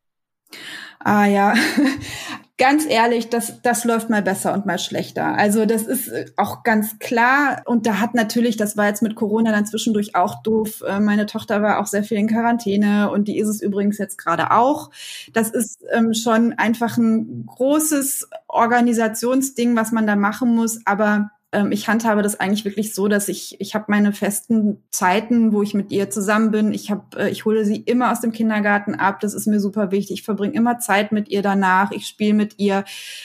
Ah 0.99 1.27
ja, 1.27 1.55
ganz 2.59 2.87
ehrlich, 2.87 3.29
das, 3.29 3.61
das 3.63 3.85
läuft 3.85 4.09
mal 4.09 4.23
besser 4.23 4.55
und 4.55 4.67
mal 4.67 4.79
schlechter. 4.79 5.37
Also 5.37 5.67
das 5.67 5.83
ist 5.83 6.09
äh, 6.09 6.27
auch 6.37 6.63
ganz 6.63 6.99
klar. 6.99 7.63
Und 7.67 7.87
da 7.87 8.01
hat 8.01 8.15
natürlich, 8.15 8.57
das 8.57 8.77
war 8.77 8.87
jetzt 8.87 9.03
mit 9.03 9.15
Corona 9.15 9.53
dann 9.53 9.67
zwischendurch 9.67 10.15
auch 10.15 10.43
doof. 10.43 10.83
Äh, 10.87 11.01
meine 11.01 11.27
Tochter 11.27 11.63
war 11.63 11.79
auch 11.79 11.87
sehr 11.87 12.03
viel 12.03 12.19
in 12.19 12.29
Quarantäne 12.29 13.11
und 13.11 13.29
die 13.29 13.39
ist 13.39 13.49
es 13.49 13.61
übrigens 13.61 13.99
jetzt 13.99 14.17
gerade 14.17 14.53
auch. 14.53 14.91
Das 15.33 15.51
ist 15.51 15.85
ähm, 15.93 16.15
schon 16.15 16.55
einfach 16.55 16.97
ein 16.97 17.45
großes 17.47 18.29
Organisationsding, 18.49 19.77
was 19.77 19.93
man 19.93 20.07
da 20.07 20.17
machen 20.17 20.55
muss. 20.55 20.81
Aber 20.87 21.31
ähm, 21.57 21.73
ich 21.73 21.89
handhabe 21.89 22.23
das 22.23 22.39
eigentlich 22.39 22.67
wirklich 22.67 22.95
so, 22.95 23.09
dass 23.09 23.29
ich, 23.29 23.59
ich 23.61 23.75
habe 23.75 23.87
meine 23.89 24.13
festen 24.13 24.83
Zeiten, 24.91 25.53
wo 25.53 25.63
ich 25.63 25.73
mit 25.73 25.91
ihr 25.91 26.11
zusammen 26.11 26.51
bin. 26.51 26.75
Ich 26.75 26.91
habe, 26.91 27.05
äh, 27.19 27.31
ich 27.31 27.47
hole 27.47 27.65
sie 27.65 27.77
immer 27.77 28.13
aus 28.13 28.21
dem 28.21 28.33
Kindergarten 28.33 28.95
ab. 28.95 29.21
Das 29.21 29.33
ist 29.33 29.47
mir 29.47 29.59
super 29.59 29.91
wichtig. 29.91 30.21
Ich 30.21 30.23
verbringe 30.23 30.55
immer 30.55 30.79
Zeit 30.79 31.13
mit 31.13 31.29
ihr 31.29 31.41
danach. 31.41 31.93
Ich 31.93 32.07
spiele 32.07 32.35
mit 32.35 32.59
ihr. 32.59 32.85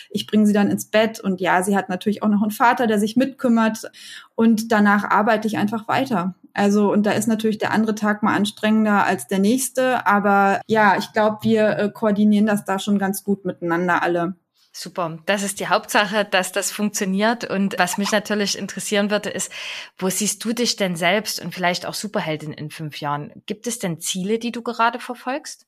Ich 0.10 0.28
bringe 0.28 0.48
sie 0.48 0.54
dann 0.54 0.72
ins 0.72 0.86
Bett. 0.86 1.20
Und 1.20 1.42
ja, 1.42 1.62
sie 1.62 1.76
hat 1.76 1.90
natürlich 1.90 2.24
auch 2.24 2.30
noch 2.30 2.42
einen 2.42 2.52
Vater, 2.52 2.88
der 2.88 3.00
sich 3.00 3.18
mitkümmert. 3.18 3.92
Und 4.36 4.72
danach 4.72 5.04
arbeite 5.04 5.48
ich 5.48 5.58
einfach 5.58 5.90
weiter. 5.90 6.36
Also, 6.54 6.92
und 6.92 7.06
da 7.06 7.12
ist 7.12 7.28
natürlich 7.28 7.58
der 7.58 7.72
andere 7.72 7.96
Tag 7.96 8.24
mal 8.24 8.36
anstrengender 8.36 9.06
als 9.06 9.28
der 9.28 9.40
nächste. 9.40 10.08
Aber 10.08 10.62
ja, 10.68 10.98
ich 10.98 11.12
glaube, 11.12 11.40
wir 11.42 11.78
äh, 11.78 11.92
koordinieren 11.92 12.46
das 12.46 12.64
da 12.64 12.80
schon 12.80 12.98
ganz 12.98 13.26
gut 13.26 13.44
miteinander 13.44 14.02
alle. 14.02 14.36
Super, 14.74 15.20
das 15.26 15.44
ist 15.44 15.60
die 15.60 15.68
Hauptsache, 15.68 16.24
dass 16.24 16.54
das 16.54 16.72
funktioniert. 16.72 17.44
Und 17.44 17.78
was 17.78 17.98
mich 17.98 18.12
natürlich 18.12 18.58
interessieren 18.58 19.12
würde, 19.12 19.30
ist, 19.30 19.52
wo 19.98 20.10
siehst 20.10 20.44
du 20.46 20.54
dich 20.54 20.78
denn 20.78 20.96
selbst 20.96 21.42
und 21.42 21.54
vielleicht 21.54 21.86
auch 21.86 21.94
Superheldin 21.94 22.54
in 22.54 22.72
fünf 22.72 23.02
Jahren? 23.02 23.34
Gibt 23.46 23.68
es 23.68 23.80
denn 23.80 24.00
Ziele, 24.00 24.40
die 24.40 24.52
du 24.54 24.62
gerade 24.62 25.00
verfolgst? 25.00 25.68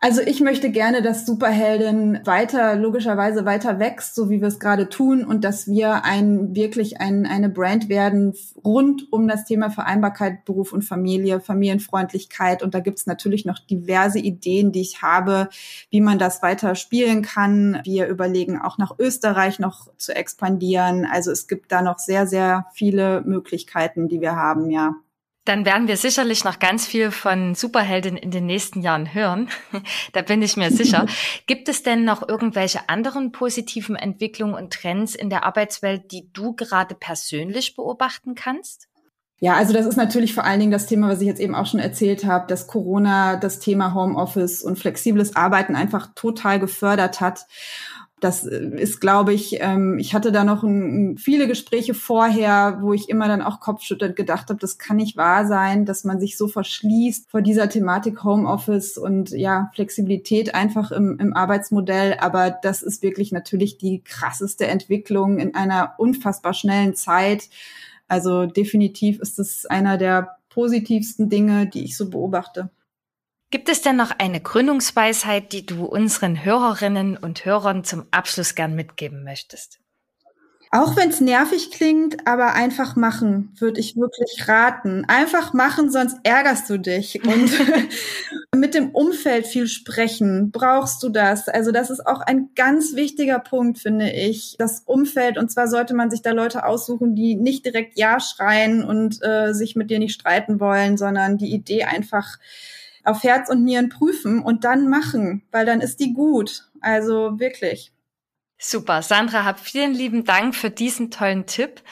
Also 0.00 0.22
ich 0.22 0.40
möchte 0.40 0.70
gerne, 0.70 1.02
dass 1.02 1.26
Superheldin 1.26 2.20
weiter, 2.24 2.74
logischerweise 2.74 3.44
weiter 3.44 3.78
wächst, 3.78 4.14
so 4.14 4.30
wie 4.30 4.40
wir 4.40 4.48
es 4.48 4.58
gerade 4.58 4.88
tun 4.88 5.24
und 5.24 5.44
dass 5.44 5.68
wir 5.68 6.04
ein, 6.04 6.54
wirklich 6.54 7.00
ein, 7.00 7.26
eine 7.26 7.50
Brand 7.50 7.90
werden 7.90 8.34
rund 8.64 9.12
um 9.12 9.28
das 9.28 9.44
Thema 9.44 9.70
Vereinbarkeit, 9.70 10.46
Beruf 10.46 10.72
und 10.72 10.82
Familie, 10.82 11.40
Familienfreundlichkeit. 11.40 12.62
Und 12.62 12.74
da 12.74 12.80
gibt 12.80 12.98
es 12.98 13.06
natürlich 13.06 13.44
noch 13.44 13.58
diverse 13.58 14.18
Ideen, 14.18 14.72
die 14.72 14.80
ich 14.80 15.02
habe, 15.02 15.50
wie 15.90 16.00
man 16.00 16.18
das 16.18 16.42
weiter 16.42 16.74
spielen 16.76 17.20
kann. 17.20 17.80
Wir 17.84 18.06
überlegen 18.06 18.58
auch 18.58 18.78
nach 18.78 18.98
Österreich 18.98 19.58
noch 19.58 19.88
zu 19.98 20.16
expandieren. 20.16 21.04
Also 21.04 21.30
es 21.30 21.46
gibt 21.46 21.70
da 21.72 21.82
noch 21.82 21.98
sehr, 21.98 22.26
sehr 22.26 22.66
viele 22.72 23.20
Möglichkeiten, 23.26 24.08
die 24.08 24.22
wir 24.22 24.34
haben, 24.36 24.70
ja. 24.70 24.94
Dann 25.46 25.64
werden 25.64 25.88
wir 25.88 25.96
sicherlich 25.96 26.44
noch 26.44 26.58
ganz 26.58 26.86
viel 26.86 27.10
von 27.10 27.54
Superhelden 27.54 28.16
in 28.16 28.30
den 28.30 28.44
nächsten 28.46 28.82
Jahren 28.82 29.14
hören. 29.14 29.48
da 30.12 30.22
bin 30.22 30.42
ich 30.42 30.56
mir 30.56 30.70
sicher. 30.70 31.06
Gibt 31.46 31.68
es 31.68 31.82
denn 31.82 32.04
noch 32.04 32.28
irgendwelche 32.28 32.88
anderen 32.88 33.32
positiven 33.32 33.96
Entwicklungen 33.96 34.54
und 34.54 34.72
Trends 34.72 35.14
in 35.14 35.30
der 35.30 35.44
Arbeitswelt, 35.44 36.12
die 36.12 36.30
du 36.32 36.54
gerade 36.54 36.94
persönlich 36.94 37.74
beobachten 37.74 38.34
kannst? 38.34 38.90
Ja, 39.42 39.54
also 39.54 39.72
das 39.72 39.86
ist 39.86 39.96
natürlich 39.96 40.34
vor 40.34 40.44
allen 40.44 40.60
Dingen 40.60 40.72
das 40.72 40.86
Thema, 40.86 41.08
was 41.08 41.22
ich 41.22 41.26
jetzt 41.26 41.40
eben 41.40 41.54
auch 41.54 41.64
schon 41.64 41.80
erzählt 41.80 42.26
habe, 42.26 42.46
dass 42.46 42.66
Corona 42.66 43.36
das 43.36 43.58
Thema 43.58 43.94
Homeoffice 43.94 44.62
und 44.62 44.78
flexibles 44.78 45.34
Arbeiten 45.34 45.74
einfach 45.74 46.10
total 46.14 46.60
gefördert 46.60 47.22
hat. 47.22 47.46
Das 48.20 48.46
äh, 48.46 48.70
ist, 48.76 49.00
glaube 49.00 49.32
ich, 49.32 49.56
ähm, 49.60 49.98
ich 49.98 50.14
hatte 50.14 50.30
da 50.30 50.44
noch 50.44 50.62
ein, 50.62 51.16
viele 51.18 51.48
Gespräche 51.48 51.94
vorher, 51.94 52.78
wo 52.82 52.92
ich 52.92 53.08
immer 53.08 53.26
dann 53.28 53.42
auch 53.42 53.60
kopfschütternd 53.60 54.14
gedacht 54.14 54.50
habe, 54.50 54.60
das 54.60 54.78
kann 54.78 54.96
nicht 54.96 55.16
wahr 55.16 55.46
sein, 55.46 55.86
dass 55.86 56.04
man 56.04 56.20
sich 56.20 56.36
so 56.36 56.46
verschließt 56.46 57.30
vor 57.30 57.42
dieser 57.42 57.68
Thematik 57.68 58.22
Homeoffice 58.22 58.98
und 58.98 59.30
ja, 59.30 59.70
Flexibilität 59.74 60.54
einfach 60.54 60.92
im, 60.92 61.18
im 61.18 61.34
Arbeitsmodell. 61.34 62.18
Aber 62.20 62.50
das 62.50 62.82
ist 62.82 63.02
wirklich 63.02 63.32
natürlich 63.32 63.78
die 63.78 64.02
krasseste 64.04 64.66
Entwicklung 64.66 65.38
in 65.38 65.54
einer 65.54 65.94
unfassbar 65.98 66.54
schnellen 66.54 66.94
Zeit. 66.94 67.48
Also 68.06 68.46
definitiv 68.46 69.20
ist 69.20 69.38
es 69.38 69.66
einer 69.66 69.96
der 69.96 70.36
positivsten 70.50 71.28
Dinge, 71.28 71.66
die 71.66 71.84
ich 71.84 71.96
so 71.96 72.10
beobachte. 72.10 72.70
Gibt 73.50 73.68
es 73.68 73.82
denn 73.82 73.96
noch 73.96 74.12
eine 74.16 74.40
Gründungsweisheit, 74.40 75.52
die 75.52 75.66
du 75.66 75.84
unseren 75.84 76.44
Hörerinnen 76.44 77.16
und 77.16 77.44
Hörern 77.44 77.82
zum 77.82 78.06
Abschluss 78.12 78.54
gern 78.54 78.76
mitgeben 78.76 79.24
möchtest? 79.24 79.80
Auch 80.72 80.94
wenn 80.94 81.10
es 81.10 81.20
nervig 81.20 81.72
klingt, 81.72 82.28
aber 82.28 82.54
einfach 82.54 82.94
machen, 82.94 83.52
würde 83.58 83.80
ich 83.80 83.96
wirklich 83.96 84.46
raten. 84.46 85.04
Einfach 85.08 85.52
machen, 85.52 85.90
sonst 85.90 86.18
ärgerst 86.22 86.70
du 86.70 86.78
dich. 86.78 87.24
Und 87.26 87.50
mit 88.54 88.74
dem 88.74 88.90
Umfeld 88.90 89.48
viel 89.48 89.66
sprechen. 89.66 90.52
Brauchst 90.52 91.02
du 91.02 91.08
das? 91.08 91.48
Also 91.48 91.72
das 91.72 91.90
ist 91.90 92.06
auch 92.06 92.20
ein 92.20 92.50
ganz 92.54 92.94
wichtiger 92.94 93.40
Punkt, 93.40 93.80
finde 93.80 94.12
ich. 94.12 94.54
Das 94.60 94.82
Umfeld. 94.86 95.38
Und 95.38 95.50
zwar 95.50 95.66
sollte 95.66 95.94
man 95.94 96.08
sich 96.08 96.22
da 96.22 96.30
Leute 96.30 96.64
aussuchen, 96.64 97.16
die 97.16 97.34
nicht 97.34 97.64
direkt 97.66 97.98
Ja 97.98 98.20
schreien 98.20 98.84
und 98.84 99.18
äh, 99.24 99.52
sich 99.54 99.74
mit 99.74 99.90
dir 99.90 99.98
nicht 99.98 100.14
streiten 100.14 100.60
wollen, 100.60 100.96
sondern 100.96 101.36
die 101.36 101.52
Idee 101.52 101.82
einfach 101.82 102.38
auf 103.04 103.22
Herz 103.22 103.48
und 103.50 103.64
Nieren 103.64 103.88
prüfen 103.88 104.42
und 104.42 104.64
dann 104.64 104.88
machen, 104.88 105.42
weil 105.50 105.66
dann 105.66 105.80
ist 105.80 106.00
die 106.00 106.12
gut. 106.12 106.68
Also 106.80 107.38
wirklich. 107.38 107.92
Super. 108.58 109.02
Sandra, 109.02 109.44
hab 109.44 109.58
vielen 109.58 109.94
lieben 109.94 110.24
Dank 110.24 110.54
für 110.54 110.70
diesen 110.70 111.10
tollen 111.10 111.46
Tipp. 111.46 111.82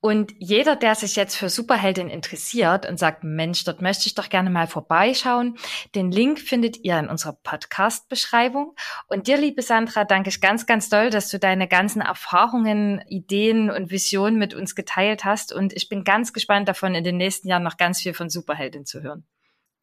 Und 0.00 0.34
jeder, 0.38 0.76
der 0.76 0.94
sich 0.94 1.16
jetzt 1.16 1.36
für 1.36 1.48
Superheldin 1.48 2.08
interessiert 2.08 2.86
und 2.86 2.98
sagt, 2.98 3.24
Mensch, 3.24 3.64
dort 3.64 3.82
möchte 3.82 4.06
ich 4.06 4.14
doch 4.14 4.28
gerne 4.28 4.50
mal 4.50 4.66
vorbeischauen, 4.66 5.56
den 5.94 6.12
Link 6.12 6.38
findet 6.38 6.84
ihr 6.84 6.98
in 6.98 7.08
unserer 7.08 7.32
Podcast-Beschreibung. 7.32 8.76
Und 9.08 9.26
dir, 9.26 9.36
liebe 9.36 9.62
Sandra, 9.62 10.04
danke 10.04 10.28
ich 10.28 10.40
ganz, 10.40 10.64
ganz 10.64 10.88
doll, 10.88 11.10
dass 11.10 11.28
du 11.28 11.38
deine 11.38 11.66
ganzen 11.66 12.02
Erfahrungen, 12.02 13.02
Ideen 13.08 13.68
und 13.68 13.90
Visionen 13.90 14.38
mit 14.38 14.54
uns 14.54 14.74
geteilt 14.74 15.24
hast. 15.24 15.52
Und 15.52 15.72
ich 15.72 15.88
bin 15.88 16.04
ganz 16.04 16.32
gespannt 16.32 16.68
davon, 16.68 16.94
in 16.94 17.02
den 17.02 17.16
nächsten 17.16 17.48
Jahren 17.48 17.64
noch 17.64 17.76
ganz 17.76 18.00
viel 18.00 18.14
von 18.14 18.30
Superheldin 18.30 18.86
zu 18.86 19.02
hören. 19.02 19.26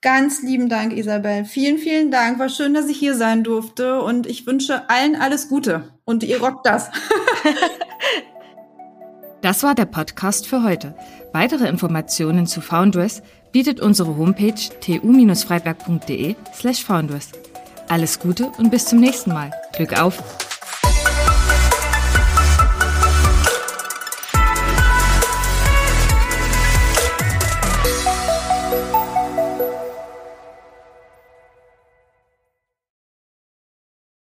Ganz 0.04 0.42
lieben 0.42 0.68
Dank, 0.68 0.92
Isabel. 0.92 1.46
Vielen, 1.46 1.78
vielen 1.78 2.12
Dank. 2.12 2.38
War 2.38 2.50
schön, 2.50 2.74
dass 2.74 2.89
ich 2.89 2.98
hier 2.98 3.16
sein 3.16 3.46
durfte 3.46 4.02
und 4.02 4.28
ich 4.28 4.46
wünsche 4.46 4.89
allen 4.89 5.16
alles 5.16 5.48
Gute. 5.48 5.94
Und 6.04 6.24
ihr 6.24 6.42
rockt 6.42 6.66
das. 6.66 6.92
das 9.42 9.63
war 9.63 9.76
der 9.76 9.86
Podcast 9.86 10.46
für 10.46 10.62
heute. 10.62 10.94
Weitere 11.32 11.70
Informationen 11.70 12.48
zu 12.48 12.60
Foundress 12.60 13.24
bietet 13.54 13.80
unsere 13.80 14.18
Homepage 14.18 14.54
tu-freiberg.de 14.82 16.36
slash 16.54 16.84
foundress. 16.84 17.32
Alles 17.88 18.20
Gute 18.20 18.52
und 18.58 18.72
bis 18.72 18.86
zum 18.86 19.00
nächsten 19.00 19.32
Mal. 19.32 19.52
Glück 19.72 19.98
auf! 20.02 20.22